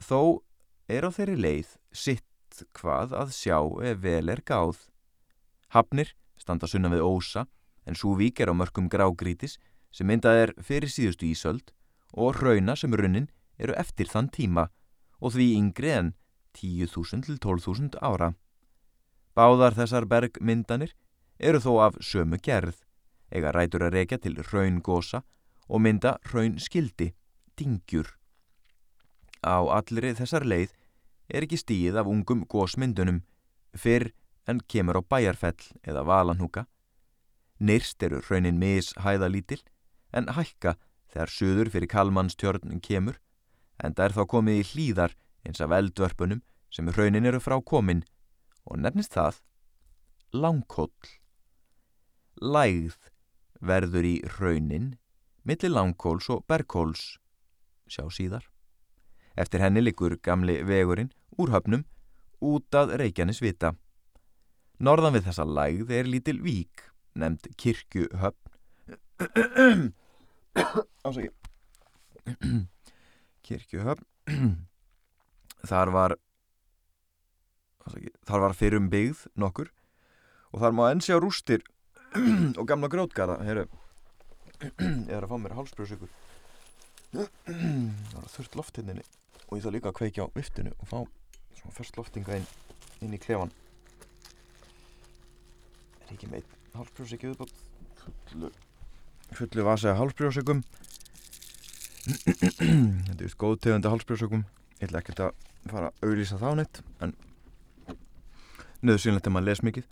Þó 0.00 0.44
er 0.88 1.06
á 1.06 1.10
þeirri 1.12 1.36
leið 1.36 1.76
sitt 1.92 2.64
hvað 2.76 3.14
að 3.18 3.34
sjá 3.34 3.58
ef 3.84 4.00
vel 4.02 4.30
er 4.32 4.42
gáð. 4.46 4.78
Hafnir 5.74 6.14
standa 6.38 6.68
sunna 6.70 6.90
við 6.92 7.04
ósa 7.04 7.46
en 7.84 7.98
Súvík 7.98 8.40
er 8.40 8.52
á 8.52 8.54
mörgum 8.54 8.88
grágrítis 8.88 9.58
sem 9.92 10.08
myndað 10.08 10.40
er 10.42 10.54
fyrir 10.58 10.90
síðustu 10.90 11.28
ísöld 11.30 11.72
og 12.14 12.38
rauna 12.40 12.76
sem 12.76 12.94
runnin 12.94 13.30
eru 13.58 13.74
eftir 13.78 14.10
þann 14.10 14.30
tíma 14.34 14.68
og 15.20 15.34
því 15.34 15.50
yngri 15.58 15.92
en 15.94 16.14
10.000 16.54 17.26
til 17.26 17.38
12.000 17.38 17.98
ára. 18.02 18.34
Báðar 19.34 19.74
þessar 19.74 20.06
bergmyndanir 20.06 20.94
eru 21.38 21.58
þó 21.58 21.72
af 21.88 21.96
sömu 21.98 22.38
gerð, 22.38 22.76
eiga 23.34 23.50
rætur 23.54 23.82
að 23.82 23.96
reykja 23.98 24.20
til 24.22 24.36
raungósa 24.50 25.24
og 25.68 25.80
mynda 25.80 26.18
raun 26.32 26.58
skildi 26.60 27.12
dingjur. 27.58 28.08
Á 29.44 29.60
allri 29.76 30.14
þessar 30.16 30.44
leið 30.44 30.72
er 31.28 31.44
ekki 31.44 31.60
stíð 31.60 31.98
af 32.00 32.08
ungum 32.10 32.44
gósmyndunum 32.48 33.22
fyrr 33.76 34.12
en 34.48 34.60
kemur 34.68 35.00
á 35.00 35.02
bæjarfell 35.02 35.72
eða 35.82 36.04
valanhúka. 36.08 36.66
Nyrst 37.60 38.02
eru 38.02 38.20
raunin 38.28 38.60
mishæðalítil 38.60 39.62
en 40.12 40.28
hækka 40.36 40.76
þegar 41.12 41.30
söður 41.30 41.70
fyrir 41.72 41.90
kalmannstjörn 41.90 42.80
kemur 42.84 43.20
en 43.82 43.94
það 43.94 44.04
er 44.06 44.16
þá 44.18 44.24
komið 44.34 44.60
í 44.60 44.66
hlýðar 44.70 45.16
eins 45.44 45.62
af 45.64 45.74
eldvörpunum 45.76 46.42
sem 46.74 46.90
raunin 46.90 47.28
eru 47.28 47.40
frá 47.40 47.56
komin 47.62 48.02
og 48.64 48.80
nefnist 48.80 49.14
það 49.14 49.40
langkóll. 50.34 50.92
Lægð 52.40 52.98
verður 53.60 54.08
í 54.08 54.16
raunin 54.38 54.94
millir 55.44 55.72
langkóls 55.72 56.28
og 56.32 56.44
bergkóls, 56.48 57.18
sjá 57.88 58.04
síðar. 58.10 58.44
Eftir 59.36 59.60
henni 59.64 59.82
likur 59.82 60.16
gamli 60.22 60.62
vegurinn 60.64 61.12
úr 61.38 61.50
höfnum 61.54 61.84
út 62.44 62.74
að 62.76 62.96
Reykjanes 63.00 63.40
vita. 63.42 63.74
Norðan 64.78 65.14
við 65.16 65.28
þessa 65.28 65.46
lægð 65.46 65.90
er 65.94 66.08
lítil 66.10 66.40
vík, 66.42 66.90
nefnd 67.14 67.48
kirkjuhöfn. 67.60 68.50
Kirkjuhöfn. 73.44 74.04
Þar 75.64 75.88
var, 75.94 76.16
þar 78.28 78.40
var 78.44 78.54
fyrrum 78.56 78.90
byggð 78.92 79.26
nokkur 79.40 79.70
og 80.52 80.60
þar 80.62 80.76
má 80.76 80.84
enn 80.90 81.02
sjá 81.04 81.16
rústir 81.20 81.64
og 82.14 82.66
gamla 82.68 82.88
grótgarða. 82.92 83.40
Heru, 83.46 83.64
ég 84.64 85.12
er 85.14 85.24
að 85.24 85.30
fá 85.32 85.36
mér 85.40 85.56
hálsbrjóðsökur. 85.58 86.14
Það 87.14 88.16
var 88.16 88.32
þurft 88.32 88.56
loftinninni 88.58 89.04
og 89.44 89.58
ég 89.58 89.64
þarf 89.64 89.74
líka 89.76 89.90
að 89.90 89.98
kveikja 90.00 90.26
á 90.26 90.34
viftinu 90.34 90.72
og 90.80 90.88
fá 90.90 90.98
svona 91.58 91.76
fyrst 91.76 91.98
loftinga 91.98 92.38
inn, 92.40 92.48
inn 93.04 93.14
í 93.14 93.20
klefan. 93.22 93.52
Er 96.04 96.14
ekki 96.16 96.30
meitt 96.32 96.56
hálsbrjóðsöki 96.74 97.30
viðbátt 97.30 97.54
fullu, 98.02 98.50
fullu 99.38 99.66
vasaða 99.68 100.00
hálsbrjóðsökum. 100.00 100.64
Þetta 103.06 103.20
er 103.20 103.38
góð 103.40 103.56
tegunda 103.64 103.94
hálsbrjóðsökum. 103.94 104.44
Ég 104.80 104.88
ætla 104.88 105.04
ekkert 105.04 105.24
að 105.28 105.34
fara 105.70 105.90
að 105.92 106.08
auðlýsa 106.08 106.40
þá 106.42 106.50
neitt 106.58 106.82
en 107.04 107.14
nöðsynlegt 108.84 109.28
er 109.28 109.34
maður 109.34 109.46
að 109.46 109.52
les 109.52 109.66
mikið. 109.70 109.90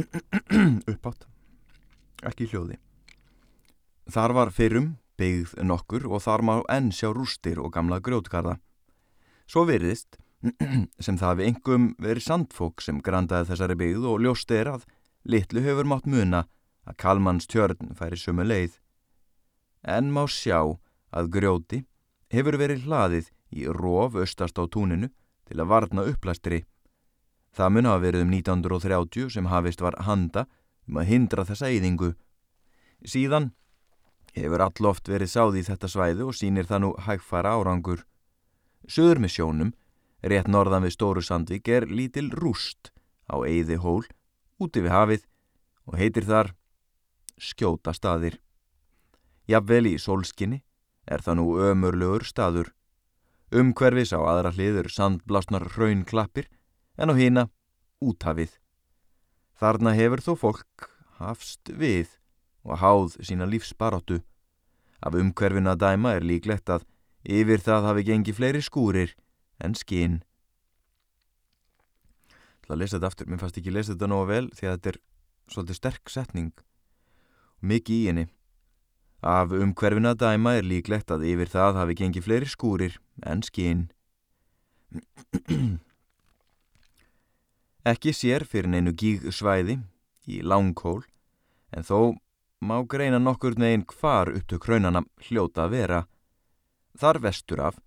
Uppátt. 0.92 1.26
Ekki 2.26 2.48
í 2.48 2.50
hljóði. 2.52 2.76
Þar 4.10 4.32
var 4.34 4.50
fyrrum 4.50 4.94
byggð 5.20 5.60
nokkur 5.62 6.06
og 6.08 6.22
þar 6.24 6.42
má 6.42 6.54
enn 6.72 6.90
sjá 6.94 7.12
rústir 7.14 7.60
og 7.62 7.72
gamla 7.74 8.00
grjótgarða. 8.02 8.56
Svo 9.46 9.66
veriðist 9.68 10.18
sem 11.04 11.18
það 11.20 11.40
við 11.40 11.50
engum 11.50 11.90
verið 12.00 12.26
sandfók 12.26 12.82
sem 12.82 12.98
grandaði 13.04 13.50
þessari 13.50 13.76
byggð 13.78 14.08
og 14.10 14.24
ljóst 14.24 14.54
er 14.56 14.72
að 14.72 14.86
litlu 15.28 15.62
hefur 15.62 15.86
mátt 15.90 16.08
muna 16.08 16.46
að 16.88 16.98
Kalmanns 17.02 17.46
tjörn 17.50 17.92
færi 17.98 18.18
sumu 18.18 18.46
leið. 18.46 18.78
En 19.84 20.10
má 20.10 20.24
sjá 20.26 20.58
að 21.12 21.30
grjóti 21.36 21.84
hefur 22.32 22.58
verið 22.58 22.88
hlaðið 22.88 23.30
í 23.54 23.68
róf 23.68 24.16
östast 24.18 24.58
á 24.58 24.64
túninu 24.64 25.10
til 25.46 25.60
að 25.60 25.70
varna 25.70 26.06
upplæstri. 26.08 26.64
Það 27.54 27.72
mun 27.74 27.90
hafa 27.90 28.04
verið 28.06 28.26
um 28.26 28.34
1930 28.34 29.30
sem 29.36 29.50
hafist 29.50 29.82
var 29.82 29.98
handa 30.06 30.46
um 30.88 31.00
að 31.02 31.10
hindra 31.10 31.46
þessa 31.46 31.70
eyðingu. 31.70 32.14
Síðan 33.04 33.50
hefur 34.36 34.64
alloft 34.64 35.08
verið 35.10 35.32
sáð 35.32 35.58
í 35.60 35.64
þetta 35.66 35.90
svæði 35.90 36.26
og 36.26 36.36
sínir 36.36 36.68
það 36.68 36.82
nú 36.84 36.90
hægfara 37.06 37.56
árangur. 37.58 38.04
Suður 38.88 39.20
með 39.22 39.34
sjónum, 39.36 39.74
rétt 40.22 40.48
norðan 40.48 40.86
við 40.86 40.94
Stóru 40.96 41.22
Sandvík, 41.24 41.68
er 41.68 41.86
lítil 41.88 42.30
rúst 42.30 42.92
á 43.30 43.38
eyði 43.46 43.80
hól 43.80 44.04
úti 44.60 44.82
við 44.84 44.94
hafið 44.94 45.26
og 45.88 45.98
heitir 45.98 46.26
þar 46.28 46.52
skjóta 47.40 47.94
staðir. 47.96 48.38
Jafnvel 49.48 49.86
í 49.90 49.96
sólskinni 49.98 50.60
er 51.10 51.24
það 51.24 51.40
nú 51.40 51.46
ömurlegur 51.70 52.26
staður. 52.28 52.70
Umhverfis 53.50 54.12
á 54.14 54.20
aðra 54.20 54.52
hliður 54.54 54.90
sandblásnar 54.92 55.66
raunklappir 55.74 56.46
en 57.00 57.10
á 57.10 57.14
hina 57.18 57.48
úthafið. 57.98 58.52
Þarna 59.58 59.96
hefur 59.98 60.22
þó 60.22 60.32
fólk 60.38 60.90
hafst 61.18 61.72
við 61.74 62.19
og 62.64 62.80
háð 62.80 63.18
sína 63.24 63.48
lífsbaróttu. 63.48 64.20
Af 65.00 65.16
umhverfinu 65.16 65.72
að 65.72 65.80
dæma 65.84 66.16
er 66.16 66.26
líklegt 66.26 66.68
að 66.68 66.84
yfir 67.24 67.62
það 67.64 67.86
hafi 67.88 68.06
gengið 68.08 68.36
fleiri 68.36 68.62
skúrir 68.64 69.14
en 69.60 69.74
skinn. 69.74 70.20
Það 72.64 72.74
að 72.74 72.80
lesa 72.82 72.96
þetta 72.96 73.08
aftur, 73.10 73.26
mér 73.30 73.40
fannst 73.40 73.58
ekki 73.60 73.72
lesa 73.74 73.94
þetta 73.94 74.10
nógu 74.10 74.26
vel 74.30 74.50
því 74.54 74.66
að 74.68 74.76
þetta 74.76 74.90
er 74.92 74.98
svolítið 75.50 75.78
sterk 75.80 76.12
setning 76.12 76.52
og 76.54 77.70
mikið 77.72 77.96
í 77.96 78.06
henni. 78.08 78.26
Af 79.20 79.52
umhverfinu 79.52 80.12
að 80.12 80.20
dæma 80.22 80.56
er 80.56 80.64
líklegt 80.64 81.10
að 81.12 81.26
yfir 81.28 81.50
það 81.52 81.80
hafi 81.80 81.96
gengið 81.98 82.26
fleiri 82.28 82.48
skúrir 82.48 83.00
en 83.26 83.42
skinn. 83.44 83.88
Ekki 87.90 88.12
sér 88.16 88.44
fyrir 88.48 88.70
neinu 88.72 88.92
gíg 88.96 89.24
svæði 89.32 89.80
í 90.28 90.40
langkól 90.44 91.02
en 91.72 91.84
þó 91.86 92.16
má 92.60 92.76
greina 92.84 93.18
nokkur 93.18 93.56
neginn 93.56 93.86
hvar 93.88 94.28
upptök 94.36 94.66
raunana 94.68 95.00
hljóta 95.26 95.64
að 95.64 95.72
vera. 95.74 96.00
Þar 97.00 97.18
vestur 97.24 97.60
af 97.64 97.78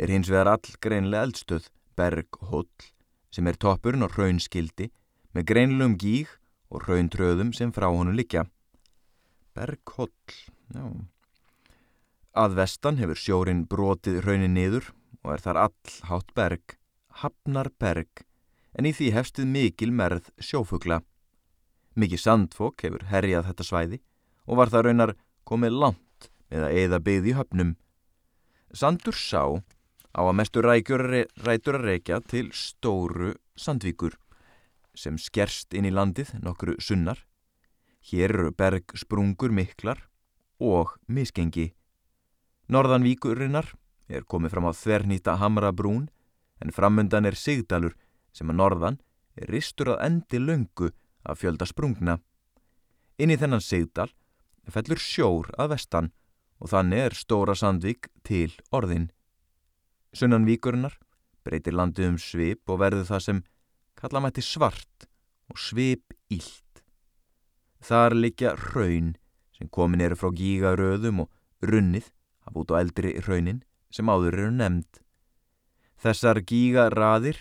er 0.00 0.08
hins 0.08 0.30
vegar 0.32 0.48
all 0.54 0.76
greinlega 0.80 1.26
eldstöð 1.26 1.68
Berghóll 1.96 2.88
sem 3.32 3.46
er 3.48 3.58
toppurinn 3.60 4.06
og 4.06 4.16
raunskildi 4.16 4.88
með 5.36 5.48
greinlegum 5.50 5.96
gíg 6.00 6.30
og 6.72 6.86
rauntröðum 6.88 7.52
sem 7.52 7.72
frá 7.76 7.90
honu 7.92 8.14
likja. 8.16 8.46
Berghóll, 9.52 10.12
já. 10.72 10.84
Að 12.32 12.56
vestan 12.56 12.96
hefur 12.96 13.20
sjórin 13.20 13.66
brotið 13.68 14.22
raunin 14.24 14.56
niður 14.56 14.88
og 15.20 15.34
er 15.34 15.44
þar 15.44 15.60
all 15.66 15.96
hátt 16.08 16.32
berg, 16.32 16.78
hafnar 17.20 17.68
berg, 17.78 18.24
en 18.72 18.88
í 18.88 18.94
því 18.96 19.10
hefstuð 19.12 19.50
mikil 19.52 19.92
merð 19.92 20.32
sjófugla. 20.40 21.02
Mikið 21.92 22.24
sandfók 22.24 22.80
hefur 22.86 23.04
herjað 23.12 23.50
þetta 23.50 23.68
svæði 23.68 24.00
og 24.46 24.58
var 24.58 24.72
það 24.72 24.86
raunar 24.86 25.14
komið 25.48 25.78
langt 25.84 26.30
með 26.52 26.66
að 26.66 26.78
eða 26.82 27.00
byggði 27.06 27.32
í 27.32 27.36
höfnum. 27.38 27.74
Sandur 28.72 29.16
sá 29.16 29.42
á 30.12 30.20
að 30.20 30.36
mestu 30.36 30.62
rætur 30.64 31.78
að 31.78 31.84
reykja 31.86 32.20
til 32.28 32.48
stóru 32.56 33.34
sandvíkur 33.56 34.16
sem 34.94 35.16
skerst 35.18 35.72
inn 35.74 35.88
í 35.88 35.92
landið 35.92 36.34
nokkru 36.42 36.76
sunnar. 36.80 37.18
Hér 38.02 38.32
eru 38.34 38.50
bergsprungur 38.52 39.52
miklar 39.54 40.00
og 40.60 40.96
misgengi. 41.06 41.70
Norðanvíkurinnar 42.72 43.72
er 44.08 44.26
komið 44.28 44.54
fram 44.54 44.68
á 44.68 44.72
þvernýta 44.76 45.36
Hamrabrún 45.40 46.08
en 46.62 46.74
framundan 46.74 47.26
er 47.28 47.38
Sigdalur 47.38 47.94
sem 48.32 48.50
að 48.50 48.58
norðan 48.58 48.98
er 49.36 49.48
ristur 49.52 49.94
að 49.94 50.04
endi 50.06 50.40
löngu 50.42 50.90
af 51.24 51.40
fjölda 51.40 51.66
sprungna. 51.68 52.18
Inn 53.18 53.32
í 53.32 53.38
þennan 53.38 53.64
Sigdal 53.64 54.10
fellur 54.70 55.00
sjór 55.02 55.50
að 55.58 55.74
vestan 55.74 56.12
og 56.62 56.70
þannig 56.70 57.06
er 57.08 57.16
Stóra 57.18 57.56
Sandvík 57.58 58.06
til 58.22 58.52
orðin. 58.70 59.10
Sunnan 60.14 60.46
víkurinnar 60.46 60.94
breytir 61.42 61.74
landið 61.74 62.12
um 62.12 62.18
svip 62.22 62.70
og 62.70 62.78
verður 62.84 63.08
það 63.08 63.24
sem 63.26 63.42
kalla 63.98 64.22
mætti 64.22 64.44
svart 64.46 65.08
og 65.50 65.58
svip 65.58 66.14
ílt. 66.30 66.82
Þar 67.82 68.14
likja 68.14 68.54
raun 68.54 69.16
sem 69.56 69.68
komin 69.68 70.04
eru 70.04 70.18
frá 70.18 70.30
gígaröðum 70.30 71.24
og 71.24 71.66
runnið 71.66 72.12
af 72.46 72.58
út 72.58 72.70
á 72.70 72.78
eldri 72.78 73.16
raunin 73.26 73.62
sem 73.90 74.06
áður 74.06 74.38
eru 74.38 74.52
nefnd. 74.54 75.02
Þessar 76.02 76.42
gígaraðir 76.46 77.38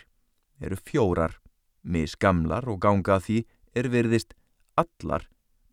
eru 0.61 0.77
fjórar, 0.77 1.37
misgamlar 1.81 2.67
og 2.69 2.81
ganga 2.81 3.19
því 3.21 3.43
er 3.77 3.89
verðist 3.89 4.35
allar 4.77 5.27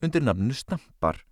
undir 0.04 0.22
nafnu 0.24 0.54
stampar. 0.54 1.24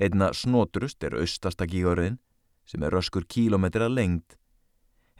Einna 0.00 0.30
snotrust 0.32 1.04
er 1.04 1.18
austasta 1.20 1.66
gígaröðin 1.68 2.16
sem 2.64 2.82
er 2.86 2.94
röskur 2.94 3.26
kílometra 3.28 3.90
lengd. 3.92 4.38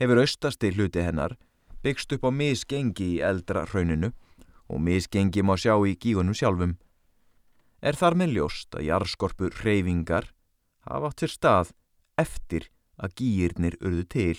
Hefur 0.00 0.22
austasti 0.22 0.70
hluti 0.72 1.02
hennar 1.04 1.36
byggst 1.84 2.12
upp 2.16 2.24
á 2.24 2.30
misgengi 2.32 3.16
í 3.16 3.22
eldra 3.24 3.66
rauninu 3.68 4.12
og 4.70 4.80
misgengi 4.80 5.42
má 5.44 5.56
sjá 5.60 5.74
í 5.84 5.96
gígunum 6.00 6.36
sjálfum. 6.36 6.78
Er 7.80 7.96
þar 7.96 8.16
með 8.20 8.36
ljóst 8.36 8.76
að 8.76 8.86
jarðskorpu 8.88 9.50
reyfingar 9.60 10.30
hafa 10.88 11.10
átt 11.10 11.24
sér 11.24 11.34
stað 11.34 11.72
eftir 12.20 12.68
að 13.00 13.16
gýirnir 13.20 13.76
urðu 13.80 14.06
til. 14.14 14.38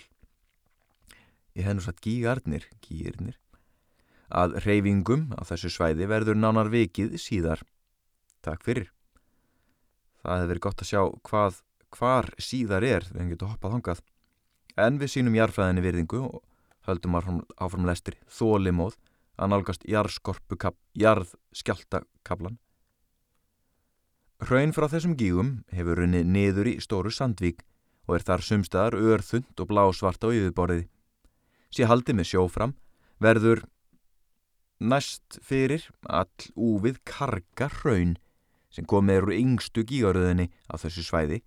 Ég 1.57 1.67
hef 1.67 1.75
nú 1.75 1.83
satt 1.83 2.01
gígarnir, 2.01 2.65
gýirnir, 2.85 3.37
að 4.29 4.57
reyfingum 4.65 5.33
á 5.35 5.41
þessu 5.49 5.73
svæði 5.73 6.07
verður 6.09 6.39
nánar 6.39 6.71
vikið 6.71 7.17
síðar. 7.19 7.65
Takk 8.45 8.63
fyrir. 8.65 8.89
Það 10.21 10.37
hefði 10.37 10.49
verið 10.51 10.65
gott 10.65 10.81
að 10.81 10.89
sjá 10.91 11.01
hvað 11.27 11.53
hvar 11.97 12.25
síðar 12.39 12.83
er 12.87 13.03
þegar 13.07 13.21
hann 13.21 13.33
getur 13.33 13.51
hoppað 13.51 13.73
hongað. 13.75 13.99
En 14.79 14.93
við 15.01 15.09
sínum 15.15 15.37
jarfræðinni 15.37 15.83
virðingu 15.83 16.19
og 16.27 16.37
höldum 16.87 17.17
áfram, 17.17 17.85
lestri 17.85 18.17
þólimóð 18.31 18.95
að 19.41 19.49
nálgast 19.51 19.83
jarðskjáltakablan. 19.89 22.57
Hraun 24.41 24.73
frá 24.73 24.87
þessum 24.89 25.13
gígum 25.17 25.49
hefur 25.73 25.97
runni 26.01 26.21
niður 26.25 26.67
í 26.71 26.73
stóru 26.81 27.11
sandvík 27.13 27.59
og 28.07 28.15
er 28.17 28.23
þar 28.25 28.41
sumstaðar 28.45 28.95
örþund 28.97 29.59
og 29.61 29.67
blásvart 29.69 30.23
á 30.25 30.27
yfirborðið. 30.33 30.87
Sér 31.71 31.87
haldi 31.91 32.13
með 32.17 32.25
sjófram 32.31 32.73
verður 33.21 33.59
næst 34.81 35.37
fyrir 35.45 35.85
all 36.09 36.49
úvið 36.57 36.97
karga 37.05 37.69
hraun 37.81 38.17
sem 38.71 38.87
komið 38.87 39.21
eru 39.21 39.35
yngstu 39.35 39.83
gígaröðinni 39.87 40.47
á 40.71 40.73
þessu 40.79 41.03
svæði 41.05 41.41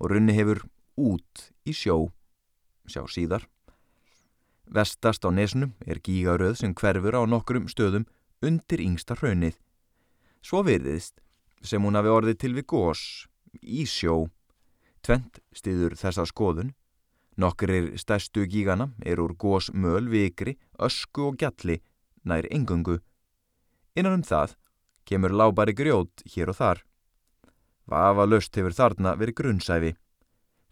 og 0.00 0.10
runni 0.10 0.34
hefur 0.36 0.64
út 0.98 1.48
í 1.66 1.74
sjó, 1.74 2.10
sjá 2.86 3.04
síðar. 3.10 3.46
Vestast 4.64 5.24
á 5.24 5.30
nesnum 5.30 5.74
er 5.86 6.00
gígaröð 6.02 6.58
sem 6.60 6.74
hverfur 6.74 7.14
á 7.14 7.22
nokkrum 7.28 7.68
stöðum 7.70 8.06
undir 8.44 8.82
yngsta 8.82 9.16
hraunið. 9.18 9.56
Svo 10.44 10.64
virðist 10.64 11.20
sem 11.64 11.82
hún 11.84 11.96
hafi 11.96 12.12
orðið 12.12 12.40
til 12.40 12.54
við 12.56 12.66
gós, 12.72 13.02
í 13.62 13.84
sjó. 13.88 14.28
Tvent 15.04 15.40
stiður 15.54 15.96
þessa 16.00 16.26
skoðun. 16.28 16.74
Nokkur 17.40 17.96
stærstu 17.98 18.44
gígana 18.46 18.92
er 19.02 19.18
úr 19.18 19.34
gós 19.34 19.70
möl, 19.74 20.06
vikri, 20.08 20.54
ösku 20.78 21.30
og 21.30 21.38
gjalli 21.40 21.80
nær 22.24 22.46
engungu. 22.50 23.00
Innan 23.98 24.20
um 24.20 24.26
það 24.26 24.54
kemur 25.04 25.32
lábæri 25.32 25.74
grjót 25.76 26.24
hér 26.34 26.52
og 26.52 26.58
þar. 26.58 26.82
Vafa 27.86 28.24
löst 28.26 28.56
hefur 28.56 28.72
þarna 28.72 29.14
verið 29.20 29.38
grunnsæfi. 29.40 29.92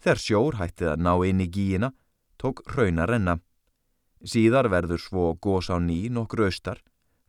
Þegar 0.01 0.21
sjór 0.21 0.59
hættið 0.59 0.93
að 0.93 1.03
ná 1.05 1.13
inn 1.29 1.43
í 1.43 1.47
gíina, 1.47 1.93
tók 2.41 2.63
hrauna 2.67 3.05
renna. 3.07 3.37
Síðar 4.23 4.69
verður 4.71 4.99
svo 4.99 5.33
gós 5.35 5.69
á 5.69 5.77
ný 5.79 6.09
nokkur 6.09 6.47
austar, 6.47 6.81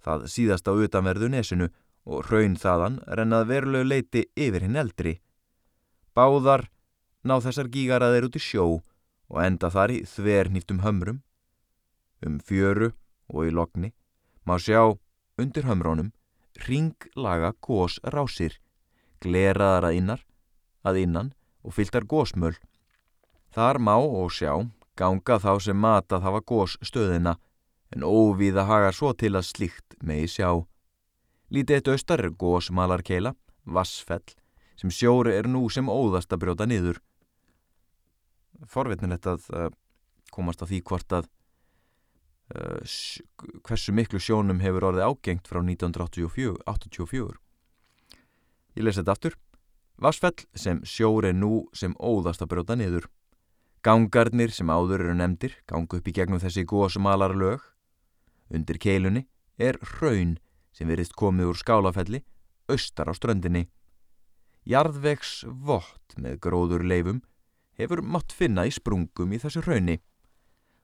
það 0.03 0.29
síðast 0.31 0.69
á 0.71 0.73
utanverðu 0.73 1.29
nesinu 1.31 1.69
og 2.05 2.27
hraun 2.29 2.57
þaðan 2.61 3.01
rennað 3.19 3.49
verulegu 3.51 3.89
leiti 3.89 4.25
yfir 4.37 4.65
hinn 4.65 4.81
eldri. 4.81 5.19
Báðar 6.15 6.69
ná 7.25 7.39
þessar 7.43 7.71
gígaraðir 7.73 8.29
út 8.29 8.39
í 8.39 8.43
sjó 8.43 8.67
og 9.29 9.39
enda 9.43 9.71
þar 9.73 9.95
í 9.95 10.03
þvernýftum 10.09 10.83
hömrum. 10.85 11.23
Um 12.25 12.39
fjöru 12.41 12.93
og 13.29 13.49
í 13.49 13.53
lokni 13.53 13.93
má 14.47 14.57
sjá 14.61 14.95
undir 15.41 15.67
hömrónum 15.67 16.13
ringlaga 16.63 17.53
gósrásir, 17.65 18.59
gleraðar 19.21 19.89
að 19.91 19.99
innar, 19.99 20.23
að 20.85 21.01
innan 21.03 21.33
og 21.65 21.75
fylgtar 21.77 22.07
gósmöl. 22.07 22.55
Þar 23.55 23.81
má 23.83 23.97
og 23.97 24.33
sjá 24.35 24.53
ganga 24.99 25.39
þá 25.43 25.53
sem 25.63 25.79
matað 25.79 26.27
hafa 26.27 26.43
gósstöðina 26.47 27.37
en 27.95 28.07
óvíða 28.07 28.67
hagar 28.69 28.95
svo 28.95 29.13
til 29.15 29.35
að 29.35 29.49
slíkt 29.49 29.97
megi 30.03 30.31
sjá. 30.37 30.51
Lítið 31.55 31.77
eitt 31.79 31.91
austar 31.93 32.23
er 32.25 32.35
gósmalarkeila, 32.35 33.35
vassfell, 33.65 34.25
sem 34.79 34.91
sjóri 34.91 35.35
er 35.37 35.49
nú 35.51 35.69
sem 35.71 35.91
óðast 35.91 36.33
að 36.35 36.45
brjóta 36.45 36.67
niður. 36.67 36.99
Forvitnilegt 38.71 39.27
að 39.31 39.47
uh, 39.53 39.69
komast 40.35 40.63
á 40.63 40.67
því 40.67 40.81
hvort 40.87 41.15
að 41.15 41.29
hversu 42.51 43.95
miklu 43.97 44.21
sjónum 44.21 44.61
hefur 44.61 44.91
orðið 44.91 45.09
ágengt 45.09 45.49
frá 45.49 45.63
1984. 45.63 47.39
Ég 48.75 48.85
lesi 48.85 49.01
þetta 49.01 49.15
aftur. 49.15 49.37
Vassfell 49.97 50.47
sem 50.59 50.81
sjóri 50.83 51.31
er 51.31 51.39
nú 51.39 51.69
sem 51.73 51.95
óðast 52.03 52.43
að 52.43 52.51
brjóta 52.51 52.77
niður. 52.77 53.07
Gangarnir 53.85 54.51
sem 54.51 54.71
áður 54.71 55.05
eru 55.05 55.15
nefndir 55.15 55.55
gangu 55.71 56.01
upp 56.01 56.09
í 56.09 56.15
gegnum 56.17 56.43
þessi 56.43 56.65
gósmalar 56.67 57.37
lög. 57.37 57.63
Undir 58.51 58.81
keilunni 58.81 59.27
er 59.59 59.79
hraun 59.95 60.39
sem 60.75 60.89
verist 60.91 61.15
komið 61.15 61.53
úr 61.53 61.61
skálafelli 61.61 62.25
austar 62.69 63.11
á 63.11 63.15
ströndinni. 63.15 63.69
Jarðvegs 64.65 65.45
vott 65.47 66.17
með 66.17 66.41
gróður 66.41 66.85
leifum 66.89 67.21
hefur 67.79 68.03
mátt 68.03 68.33
finna 68.33 68.65
í 68.67 68.73
sprungum 68.73 69.35
í 69.35 69.41
þessu 69.43 69.63
hraunni. 69.67 70.01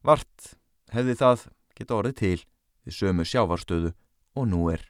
Vart 0.04 0.59
hefði 0.95 1.16
það 1.20 1.47
geta 1.78 1.97
orðið 1.97 2.16
til 2.20 2.38
við 2.84 2.97
sömu 2.97 3.26
sjávarstöðu 3.26 3.93
og 4.36 4.49
nú 4.51 4.68
er. 4.72 4.82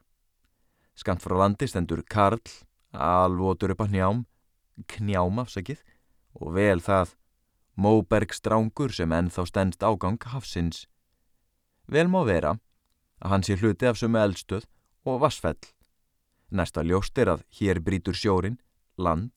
Skant 0.95 1.23
frá 1.23 1.37
landi 1.39 1.69
stendur 1.71 2.03
Karl, 2.05 2.43
alvotur 2.93 3.75
upp 3.75 3.85
að 3.87 3.95
njám, 3.95 4.23
knjám 4.91 5.43
afsakið 5.45 5.83
og 6.41 6.55
vel 6.57 6.81
það 6.85 7.17
Móbergstrángur 7.81 8.93
sem 8.93 9.13
ennþá 9.13 9.47
stendst 9.49 9.85
ágang 9.87 10.21
hafsins. 10.33 10.85
Vel 11.89 12.11
má 12.13 12.21
vera 12.29 12.59
að 13.21 13.31
hann 13.33 13.45
sé 13.47 13.57
hluti 13.57 13.89
af 13.89 13.97
sömu 14.01 14.21
eldstöð 14.21 14.67
og 15.09 15.23
vassfell. 15.23 15.61
Næsta 16.51 16.83
ljóst 16.85 17.17
er 17.19 17.31
að 17.37 17.45
hér 17.57 17.81
brítur 17.81 18.17
sjórin, 18.17 18.59
land 18.99 19.33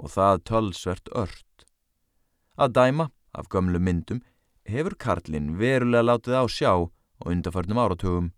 og 0.00 0.10
það 0.10 0.42
tölsvert 0.48 1.10
ört. 1.14 1.66
Að 2.58 2.74
dæma 2.74 3.10
af 3.34 3.48
gömlu 3.52 3.78
myndum 3.78 4.22
hefur 4.68 4.96
Karlinn 4.98 5.54
verulega 5.58 6.04
látið 6.04 6.38
á 6.40 6.44
sjá 6.48 6.72
og 6.74 7.26
undarförnum 7.30 7.80
áratugum. 7.80 8.32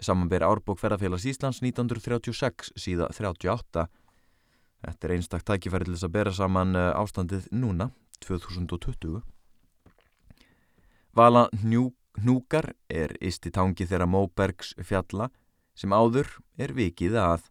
Samanber 0.00 0.44
árbók 0.46 0.78
ferðarfélags 0.78 1.26
Íslands 1.26 1.60
1936 1.62 2.72
síða 2.78 3.08
38. 3.12 3.88
Þetta 4.78 5.08
er 5.08 5.14
einstak 5.16 5.44
tækifæri 5.46 5.88
til 5.88 5.96
þess 5.96 6.06
að 6.06 6.14
bera 6.14 6.32
saman 6.34 6.76
eh, 6.78 6.92
ástandið 6.94 7.48
núna, 7.50 7.90
2020. 8.22 9.22
Vala 11.18 11.48
Hnúkar 12.18 12.72
er 12.90 13.14
isti 13.22 13.50
tangi 13.54 13.86
þeirra 13.86 14.06
Móbergs 14.10 14.72
fjalla 14.82 15.28
sem 15.78 15.92
áður 15.94 16.30
er 16.58 16.74
vikið 16.74 17.14
að. 17.18 17.44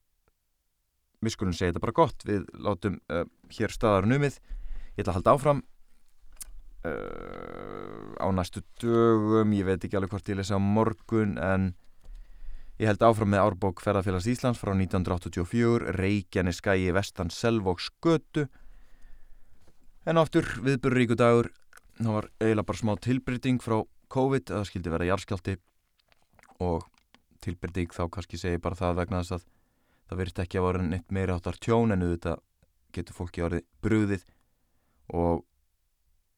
við 1.21 1.35
skulum 1.35 1.53
segja 1.55 1.73
þetta 1.73 1.83
bara 1.83 1.97
gott, 1.97 2.23
við 2.25 2.47
látum 2.57 2.97
uh, 3.11 3.25
hér 3.53 3.73
staðar 3.73 4.07
numið, 4.09 4.39
ég 4.95 5.03
ætla 5.03 5.11
að 5.11 5.17
halda 5.19 5.35
áfram 5.35 5.61
uh, 6.87 8.15
á 8.17 8.27
næstu 8.33 8.63
dögum, 8.81 9.53
ég 9.57 9.67
veit 9.67 9.83
ekki 9.83 9.99
alveg 9.99 10.15
hvort 10.15 10.31
ég 10.31 10.39
lesa 10.39 10.57
á 10.57 10.61
morgun 10.61 11.37
en 11.41 11.73
ég 12.81 12.89
held 12.89 13.03
áfram 13.05 13.29
með 13.29 13.43
árbók 13.45 13.81
Ferðarfélags 13.83 14.25
Íslands 14.31 14.57
frá 14.57 14.71
1984, 14.73 15.91
Reykjanes 15.99 16.57
skæi 16.63 16.89
vestan 16.95 17.29
Selvóks 17.29 17.91
götu 18.01 18.47
en 20.09 20.17
áttur 20.17 20.47
viðbörur 20.65 20.97
ríku 20.97 21.17
dagur, 21.19 21.51
það 21.99 22.15
var 22.15 22.29
eiginlega 22.41 22.69
bara 22.71 22.81
smá 22.81 22.95
tilbryting 23.05 23.61
frá 23.61 23.83
COVID, 24.11 24.49
það 24.49 24.65
skildi 24.71 24.93
vera 24.95 25.11
jarðskjálti 25.11 25.55
og 26.65 26.87
tilbryting 27.45 27.93
þá 27.93 28.03
kannski 28.17 28.41
segi 28.41 28.61
bara 28.61 28.79
það 28.81 28.97
vegna 29.03 29.21
þess 29.21 29.37
að 29.37 29.47
það 30.09 30.23
verist 30.23 30.43
ekki 30.43 30.59
að 30.59 30.67
vera 30.71 30.89
neitt 30.89 31.13
meiri 31.13 31.37
áttar 31.37 31.61
tjón 31.61 31.93
en 31.93 32.05
auðvitað 32.07 32.41
getur 32.97 33.17
fólki 33.21 33.45
árið 33.45 33.65
brúðið 33.85 34.25
og 35.13 35.45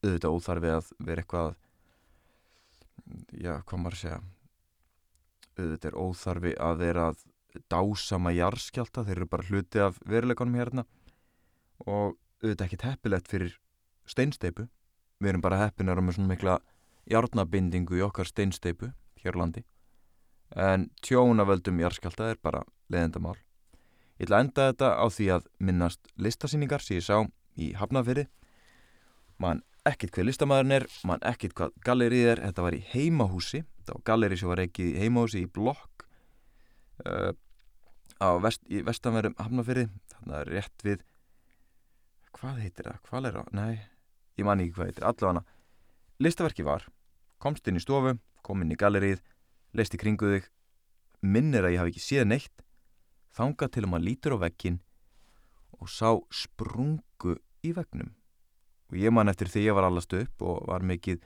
auðvitað 0.04 0.36
óþarfið 0.36 0.76
að 0.76 0.94
vera 1.08 1.24
eitthvað 1.24 1.56
já, 3.32 3.54
hvað 3.64 3.80
maður 3.80 4.02
segja 4.04 4.24
auðvitað 5.58 5.90
er 5.90 6.00
óþarfi 6.00 6.54
að 6.68 6.84
vera 6.84 7.08
að 7.12 7.24
dásama 7.70 8.34
jarðskjálta 8.34 9.06
þeir 9.06 9.18
eru 9.18 9.30
bara 9.30 9.48
hluti 9.50 9.84
af 9.84 10.00
veruleikonum 10.10 10.58
hérna. 10.58 10.86
Og 11.86 12.18
auðvitað 12.42 12.66
ekki 12.68 12.82
teppilegt 12.84 13.30
fyrir 13.30 13.58
steinsteipu 14.10 14.68
við 15.20 15.34
erum 15.34 15.46
bara 15.46 15.62
heppinar 15.64 16.02
með 16.02 16.18
svona 16.18 16.34
mikla 16.34 16.60
jarnabindingu 17.10 18.00
í 18.00 18.06
okkar 18.06 18.30
steinsteipu 18.30 18.92
hér 19.24 19.40
landi. 19.40 19.64
En 20.54 20.90
tjónavöldum 21.06 21.80
jarðskjálta 21.82 22.30
er 22.34 22.42
bara 22.42 22.62
leðendamál 22.94 23.38
Ég 24.24 24.28
ætla 24.28 24.38
að 24.38 24.44
enda 24.46 24.66
þetta 24.70 24.90
á 25.02 25.06
því 25.10 25.26
að 25.34 25.46
minnast 25.68 26.12
listasýningar 26.22 26.84
sem 26.86 27.00
ég 27.00 27.04
sá 27.04 27.18
í 27.58 27.72
Hafnafyrði. 27.76 28.28
Man 29.42 29.64
ekkit 29.90 30.14
hvað 30.16 30.28
listamæðurinn 30.30 30.76
er, 30.78 30.86
man 31.08 31.24
ekkit 31.28 31.56
hvað 31.58 31.74
gallerið 31.86 32.28
er. 32.34 32.42
Þetta 32.48 32.66
var 32.66 32.78
í 32.78 32.82
heimahúsi. 32.94 33.64
Þetta 33.80 33.98
var 33.98 34.06
gallerið 34.10 34.42
sem 34.42 34.52
var 34.52 34.62
ekki 34.64 34.90
í 34.90 35.00
heimahúsi 35.02 35.44
í 35.44 35.50
blokk 35.52 36.06
uh, 37.06 37.32
á 38.24 38.30
vest, 38.44 38.64
vestanverðum 38.70 39.38
Hafnafyrði. 39.42 39.90
Þannig 40.16 40.38
að 40.40 40.52
rétt 40.54 40.88
við, 40.88 41.06
hvað 42.40 42.64
heitir 42.64 42.90
það? 42.90 43.02
Hvað 43.10 43.30
er 43.30 43.40
það? 43.40 43.54
Nei, 43.60 43.74
ég 44.40 44.48
man 44.48 44.64
ekki 44.64 44.78
hvað 44.78 44.92
heitir. 44.92 45.08
Allavega, 45.10 45.46
listaverki 46.24 46.68
var, 46.68 46.88
komst 47.44 47.68
inn 47.68 47.80
í 47.80 47.84
stofu, 47.84 48.16
kom 48.46 48.64
inn 48.64 48.72
í 48.72 48.80
gallerið, 48.80 49.24
leist 49.76 49.96
í 49.96 50.00
kringu 50.00 50.36
þig, 50.38 50.52
minnir 51.24 51.68
að 51.68 51.76
ég 51.76 51.84
hafi 51.84 51.94
ekki 51.94 52.04
séð 52.04 52.30
neitt 52.30 52.64
þanga 53.34 53.70
til 53.72 53.84
að 53.86 53.90
maður 53.92 54.08
lítur 54.08 54.36
á 54.38 54.44
vekkin 54.44 54.82
og 55.80 55.90
sá 55.90 56.10
sprungu 56.30 57.38
í 57.66 57.72
vegnum 57.76 58.12
og 58.94 59.00
ég 59.02 59.14
man 59.14 59.32
eftir 59.32 59.50
því 59.50 59.66
ég 59.68 59.78
var 59.78 59.88
allast 59.88 60.14
upp 60.14 60.46
og 60.46 60.68
var 60.70 60.86
mikið 60.86 61.24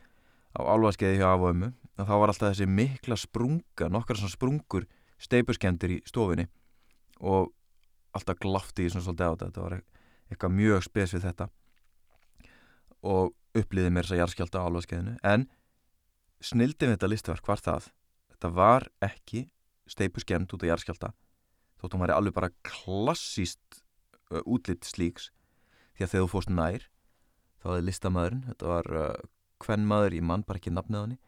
á 0.56 0.60
álvaskeiði 0.64 1.20
hjá 1.20 1.28
afömu 1.34 1.74
og 1.98 2.08
þá 2.08 2.14
var 2.14 2.32
alltaf 2.32 2.54
þessi 2.54 2.68
mikla 2.72 3.18
sprunga 3.20 3.90
nokkar 3.92 4.20
svona 4.20 4.34
sprungur 4.34 4.88
steipurskemdir 5.22 5.98
í 5.98 6.00
stofinni 6.08 6.48
og 7.20 7.52
alltaf 8.16 8.40
glafti 8.42 8.88
ég 8.88 8.94
svona 8.94 9.06
svolítið 9.06 9.28
á 9.28 9.34
þetta. 9.34 9.50
Þetta 9.50 9.66
var 9.66 9.78
eitthvað 10.32 10.56
mjög 10.58 10.86
spes 10.86 11.14
við 11.16 11.28
þetta. 11.28 11.48
Og 13.08 13.34
upplýði 13.58 13.94
mér 13.94 14.08
þess 14.08 14.16
að 14.16 14.22
jarðskjálta 14.22 14.62
á 14.62 14.68
álvaskeiðinu 14.68 15.16
en 15.28 15.48
snildið 16.44 16.88
við 16.88 16.96
þetta 16.96 17.12
listverk 17.12 17.50
var 17.50 17.64
það 17.66 17.90
þetta 18.34 18.52
var 18.54 18.88
ekki 19.06 19.48
steipurskemd 19.90 20.54
út 20.54 20.64
af 20.64 20.72
jarðskjálta 20.72 21.14
þótt 21.82 21.96
hún 21.96 22.04
væri 22.04 22.16
alveg 22.16 22.36
bara 22.36 22.54
klassíst 22.66 23.82
útlitt 24.46 24.86
slíks. 24.86 25.32
Því 25.98 26.06
að 26.06 26.12
þegar 26.14 26.26
þú 26.26 26.32
fórst 26.34 26.54
nær 26.54 26.88
þá 27.62 27.72
hefði 27.72 27.88
listamæðurinn, 27.88 28.46
þetta 28.52 28.70
var 28.72 28.92
uh, 28.94 29.10
hvern 29.66 29.88
maður, 29.90 30.18
ég 30.18 30.26
mann 30.30 30.46
bara 30.48 30.62
ekki 30.62 30.74
nafnið 30.74 31.00
á 31.00 31.04
henni. 31.04 31.20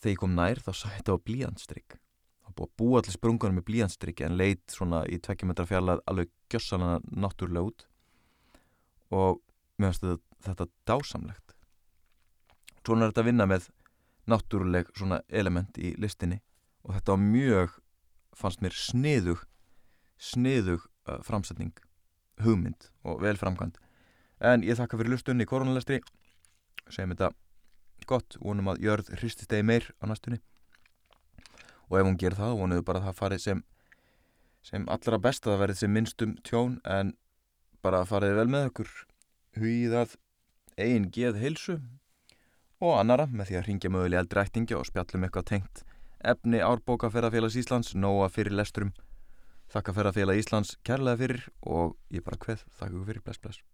Þegar 0.00 0.14
ég 0.14 0.22
kom 0.22 0.34
nær 0.36 0.60
þá 0.62 0.72
sá 0.72 0.86
þetta 0.92 1.16
á 1.16 1.24
blíjandstrygg 1.26 1.98
þá 2.44 2.50
búið 2.52 2.68
að 2.68 2.76
búa 2.80 3.00
allir 3.00 3.14
sprungunum 3.14 3.58
með 3.58 3.66
blíjandstrygg 3.70 4.22
en 4.24 4.36
leit 4.36 4.62
svona 4.72 5.04
í 5.08 5.18
tvekkjumetra 5.22 5.66
fjarlag 5.68 6.02
alveg 6.10 6.30
gjössalana 6.52 7.00
náttúrulega 7.08 7.70
út. 7.70 7.86
Og 9.14 9.40
mér 9.80 9.94
finnst 9.94 10.22
þetta, 10.44 10.68
dásamlegt. 10.86 11.54
Svona 12.84 13.06
er 13.06 13.14
þetta 13.14 13.24
að 13.24 13.30
vinna 13.30 13.48
með 13.48 13.70
náttúruleg 14.30 14.92
svona 14.92 15.22
element 15.28 15.78
í 15.80 15.94
listinni. 16.00 16.42
Og 16.84 16.94
þetta 16.98 17.16
var 17.16 17.24
mjög 17.24 17.78
fannst 18.36 18.62
mér 18.64 18.76
sniðug 18.76 19.44
sniðug 20.18 20.84
uh, 21.08 21.18
framsetning 21.24 21.74
hugmynd 22.42 22.90
og 23.06 23.20
vel 23.22 23.36
framkvæmt 23.38 23.80
en 24.40 24.64
ég 24.66 24.78
þakka 24.78 24.98
fyrir 25.00 25.14
lustunni 25.14 25.46
í 25.46 25.50
koronalestri 25.50 26.00
segjum 26.88 27.14
þetta 27.14 27.30
gott. 28.08 28.36
Vonum 28.40 28.72
að 28.72 28.82
jörð 28.84 29.12
hrististegi 29.18 29.64
meir 29.64 29.90
á 30.02 30.04
næstunni. 30.10 30.40
Og 31.90 31.98
ef 32.00 32.08
hún 32.08 32.18
ger 32.20 32.36
það 32.36 32.58
vonum 32.60 32.80
við 32.80 32.86
bara 32.88 33.00
að 33.00 33.08
það 33.08 33.20
farið 33.20 33.44
sem 33.46 33.64
sem 34.64 34.86
allra 34.88 35.20
best 35.20 35.46
að 35.46 35.54
það 35.54 35.62
verið 35.64 35.80
sem 35.80 35.92
minnstum 35.92 36.36
tjón. 36.44 36.78
En 36.84 37.14
bara 37.84 38.04
farið 38.08 38.38
vel 38.40 38.48
með 38.52 38.70
okkur. 38.70 38.92
Hugið 39.58 39.98
að 40.02 40.16
einn 40.80 41.10
geð 41.14 41.38
heilsu 41.38 41.78
og 42.82 42.96
annara 42.98 43.26
með 43.30 43.50
því 43.50 43.58
að 43.58 43.66
ringja 43.68 43.90
mögulega 43.92 44.24
eldri 44.24 44.42
ættingi 44.42 44.76
og 44.76 44.88
spjallum 44.88 45.26
eitthvað 45.26 45.50
tengt 45.52 45.84
efni 46.24 46.60
árbóka 46.64 47.10
ferðarfélags 47.12 47.58
Íslands, 47.60 47.92
nóa 47.94 48.30
fyrir 48.32 48.56
lesturum 48.56 48.92
þakka 49.72 49.94
ferðarfélag 49.98 50.40
Íslands 50.40 50.74
kærlega 50.86 51.20
fyrir 51.20 51.46
og 51.62 51.96
ég 52.14 52.24
bara 52.24 52.40
hveð, 52.40 52.66
þakka 52.80 53.06
fyrir, 53.10 53.24
bless 53.24 53.42
bless 53.44 53.73